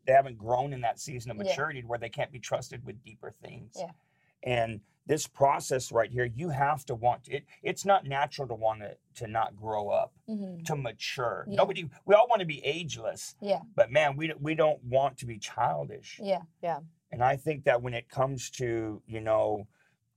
they 0.06 0.12
haven't 0.14 0.38
grown 0.38 0.74
in 0.74 0.82
that 0.82 1.00
season 1.00 1.32
of 1.32 1.38
Yeah. 1.38 1.44
maturity 1.44 1.82
where 1.86 2.00
they 2.00 2.10
can't 2.10 2.32
be 2.32 2.40
trusted 2.40 2.86
with 2.86 3.02
deeper 3.04 3.32
things. 3.32 3.78
Yeah. 3.80 3.92
And 4.44 4.82
this 5.06 5.28
process 5.28 5.92
right 5.92 6.12
here, 6.12 6.26
you 6.26 6.50
have 6.50 6.86
to 6.86 6.96
want 6.96 7.28
it. 7.30 7.46
It's 7.62 7.86
not 7.86 8.06
natural 8.06 8.48
to 8.50 8.56
want 8.56 8.82
to 8.82 8.98
to 9.16 9.28
not 9.28 9.56
grow 9.56 9.90
up, 9.90 10.14
hmm 10.28 10.64
to 10.66 10.76
mature. 10.76 11.46
Yeah. 11.48 11.56
Nobody. 11.56 11.90
We 12.06 12.16
all 12.16 12.28
want 12.28 12.42
to 12.42 12.46
be 12.46 12.64
ageless, 12.66 13.36
Yeah. 13.42 13.62
but 13.76 13.92
man, 13.92 14.18
we 14.18 14.28
don't- 14.28 14.42
we 14.42 14.56
don't 14.56 14.84
want 14.84 15.18
to 15.20 15.26
be 15.26 15.38
childish. 15.40 16.20
Yeah. 16.22 16.42
Yeah. 16.62 16.80
And 17.12 17.24
I 17.24 17.38
think 17.38 17.64
that 17.66 17.82
when 17.82 17.94
it 17.94 18.10
comes 18.10 18.50
to, 18.52 19.02
you 19.06 19.22
know, 19.22 19.68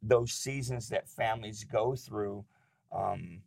those 0.03 0.33
seasons 0.33 0.89
that 0.91 1.09
families 1.09 1.65
go 1.65 1.95
through, 1.95 2.45
um, 2.93 3.43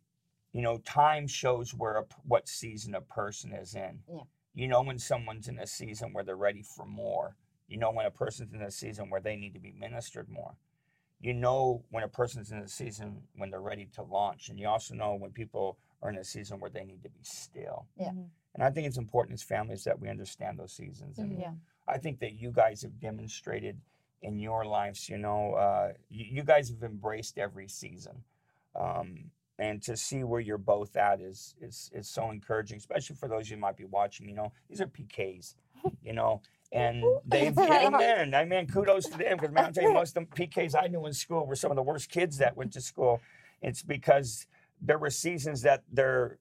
you 0.52 0.62
know, 0.62 0.78
time 0.78 1.26
shows 1.26 1.72
where 1.72 1.96
a, 1.96 2.04
p- 2.04 2.14
what 2.24 2.48
season 2.48 2.94
a 2.94 3.00
person 3.00 3.52
is 3.52 3.74
in. 3.74 4.00
Yeah. 4.08 4.22
You 4.54 4.68
know 4.68 4.82
when 4.82 4.98
someone's 4.98 5.48
in 5.48 5.58
a 5.58 5.66
season 5.66 6.12
where 6.12 6.24
they're 6.24 6.36
ready 6.36 6.62
for 6.62 6.84
more. 6.84 7.36
You 7.68 7.78
know 7.78 7.92
when 7.92 8.06
a 8.06 8.10
person's 8.10 8.52
in 8.52 8.62
a 8.62 8.70
season 8.70 9.08
where 9.10 9.20
they 9.20 9.36
need 9.36 9.54
to 9.54 9.60
be 9.60 9.72
ministered 9.72 10.28
more. 10.28 10.56
You 11.20 11.34
know 11.34 11.84
when 11.90 12.02
a 12.02 12.08
person's 12.08 12.50
in 12.50 12.58
a 12.58 12.68
season 12.68 13.22
when 13.36 13.50
they're 13.50 13.60
ready 13.60 13.86
to 13.94 14.02
launch, 14.02 14.48
and 14.48 14.58
you 14.58 14.66
also 14.66 14.94
know 14.94 15.14
when 15.14 15.30
people 15.30 15.78
are 16.02 16.10
in 16.10 16.16
a 16.16 16.24
season 16.24 16.58
where 16.58 16.70
they 16.70 16.84
need 16.84 17.02
to 17.04 17.10
be 17.10 17.22
still. 17.22 17.86
Yeah. 17.96 18.10
Mhm. 18.10 18.30
And 18.54 18.64
I 18.64 18.70
think 18.70 18.86
it's 18.88 18.96
important 18.96 19.34
as 19.34 19.42
families 19.42 19.84
that 19.84 20.00
we 20.00 20.08
understand 20.08 20.58
those 20.58 20.72
seasons. 20.72 21.18
And 21.18 21.32
Mhm. 21.32 21.40
Yeah. 21.40 21.54
I 21.86 21.98
think 21.98 22.18
that 22.20 22.32
you 22.32 22.50
guys 22.50 22.82
have 22.82 22.98
demonstrated 22.98 23.80
in 24.22 24.38
your 24.38 24.64
lives, 24.64 25.08
you 25.08 25.18
know, 25.18 25.54
uh, 25.54 25.92
you, 26.08 26.26
you 26.30 26.42
guys 26.42 26.68
have 26.70 26.82
embraced 26.82 27.38
every 27.38 27.68
season. 27.68 28.24
Um, 28.78 29.30
and 29.58 29.82
to 29.82 29.96
see 29.96 30.24
where 30.24 30.40
you're 30.40 30.58
both 30.58 30.96
at 30.96 31.20
is, 31.20 31.54
is 31.60 31.90
is 31.92 32.08
so 32.08 32.30
encouraging, 32.30 32.78
especially 32.78 33.16
for 33.16 33.28
those 33.28 33.50
you 33.50 33.58
might 33.58 33.76
be 33.76 33.84
watching. 33.84 34.26
You 34.28 34.34
know, 34.34 34.52
these 34.68 34.80
are 34.80 34.86
PKs, 34.86 35.54
you 36.02 36.14
know, 36.14 36.40
and 36.72 37.04
they've 37.26 37.56
amen, 37.58 38.34
amen. 38.34 38.66
Kudos 38.68 39.06
to 39.08 39.18
them 39.18 39.36
because 39.36 39.52
man, 39.52 39.66
I'll 39.66 39.72
tell 39.72 39.84
you, 39.84 39.92
most 39.92 40.16
of 40.16 40.26
the 40.30 40.46
PKs 40.46 40.74
I 40.80 40.86
knew 40.86 41.04
in 41.06 41.12
school 41.12 41.46
were 41.46 41.56
some 41.56 41.70
of 41.70 41.76
the 41.76 41.82
worst 41.82 42.08
kids 42.10 42.38
that 42.38 42.56
went 42.56 42.72
to 42.72 42.80
school. 42.80 43.20
It's 43.60 43.82
because 43.82 44.46
there 44.80 44.98
were 44.98 45.10
seasons 45.10 45.60
that 45.62 45.82
they're 45.92 46.38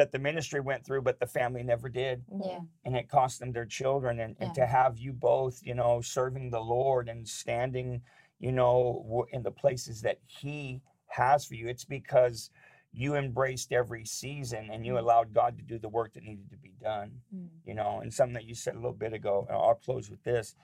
that 0.00 0.12
the 0.12 0.18
ministry 0.18 0.60
went 0.60 0.82
through, 0.84 1.02
but 1.02 1.20
the 1.20 1.26
family 1.26 1.62
never 1.62 1.90
did 1.90 2.24
Mhm. 2.32 2.46
Yeah. 2.46 2.60
and 2.86 2.96
it 2.96 3.10
cost 3.10 3.38
them 3.38 3.52
their 3.52 3.66
children 3.66 4.20
and, 4.20 4.34
and 4.40 4.54
to 4.54 4.66
have 4.66 4.96
you 4.98 5.12
both 5.12 5.60
you 5.62 5.74
know 5.74 6.00
serving 6.00 6.50
the 6.50 6.60
lord 6.60 7.08
and 7.10 7.28
standing 7.28 8.02
you 8.38 8.50
know 8.52 9.26
in 9.32 9.42
the 9.42 9.50
places 9.50 10.00
that 10.00 10.18
he 10.26 10.80
has 11.08 11.44
for 11.44 11.54
you 11.54 11.68
it's 11.68 11.84
because 11.84 12.50
you 12.92 13.14
embraced 13.16 13.72
every 13.72 14.04
season 14.06 14.70
and 14.70 14.86
you 14.86 14.94
Mhm. 14.94 15.00
allowed 15.00 15.34
god 15.34 15.58
to 15.58 15.62
do 15.62 15.78
the 15.78 15.88
work 15.90 16.14
that 16.14 16.22
needed 16.24 16.48
to 16.50 16.56
be 16.56 16.72
done 16.80 17.20
Mhm. 17.34 17.48
you 17.66 17.74
know 17.74 18.00
and 18.00 18.12
something 18.14 18.34
that 18.34 18.46
you 18.46 18.54
said 18.54 18.74
a 18.74 18.78
little 18.84 18.94
bit 19.04 19.12
ago 19.12 19.44
and 19.48 19.56
i'll 19.58 19.74
close 19.74 20.10
with 20.10 20.22
this 20.24 20.54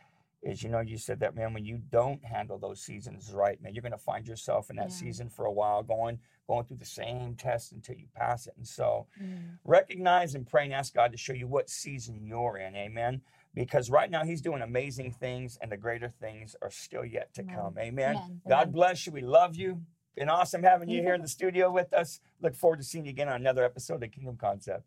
is 0.47 0.63
you 0.63 0.69
know 0.71 0.81
you 0.81 0.97
said 0.97 1.21
that 1.21 1.35
man 1.35 1.53
when 1.53 1.65
you 1.65 1.79
don't 1.91 2.25
handle 2.25 2.59
those 2.59 2.81
seasons 2.81 3.33
right 3.33 3.61
man 3.63 3.75
you're 3.75 3.83
going 3.83 3.93
to 3.93 3.99
find 3.99 4.27
yourself 4.29 4.71
in 4.71 4.77
that 4.77 4.91
Yeah. 4.91 4.95
season 4.97 5.29
for 5.29 5.45
a 5.47 5.53
while 5.53 5.83
going 5.83 6.19
going 6.47 6.65
through 6.65 6.77
the 6.77 6.85
same 6.85 7.35
test 7.35 7.73
until 7.73 7.97
you 7.97 8.07
pass 8.15 8.47
it 8.47 8.55
and 8.57 8.67
so 8.67 9.07
Mhm. 9.21 9.59
recognize 9.65 10.35
and 10.35 10.47
pray 10.47 10.65
and 10.65 10.73
ask 10.73 10.95
God 10.95 11.11
to 11.13 11.19
show 11.19 11.33
you 11.33 11.49
what 11.49 11.69
season 11.69 12.25
you're 12.25 12.57
in. 12.59 12.77
Amen. 12.77 13.23
Because 13.55 13.91
right 13.91 14.11
now 14.11 14.25
He's 14.25 14.41
doing 14.43 14.63
amazing 14.63 15.11
things 15.13 15.59
and 15.61 15.73
the 15.73 15.77
greater 15.77 16.09
things 16.09 16.55
are 16.63 16.71
still 16.71 17.05
yet 17.05 17.35
to 17.35 17.43
Amen. 17.43 17.55
come. 17.57 17.79
Amen. 17.79 18.17
Amen. 18.17 18.41
God 18.49 18.73
bless 18.73 19.07
you. 19.07 19.13
We 19.13 19.23
love 19.23 19.57
you. 19.57 19.83
Been 20.15 20.29
awesome 20.31 20.63
having 20.63 20.89
you 20.89 21.03
here 21.03 21.15
in 21.15 21.21
the 21.23 21.29
studio 21.29 21.71
with 21.71 21.93
us. 21.93 22.21
Look 22.41 22.55
forward 22.55 22.77
to 22.79 22.85
seeing 22.85 23.05
you 23.07 23.11
again 23.11 23.29
on 23.29 23.37
another 23.37 23.65
episode 23.65 24.03
of 24.03 24.11
Kingdom 24.13 24.37
Concept. 24.37 24.85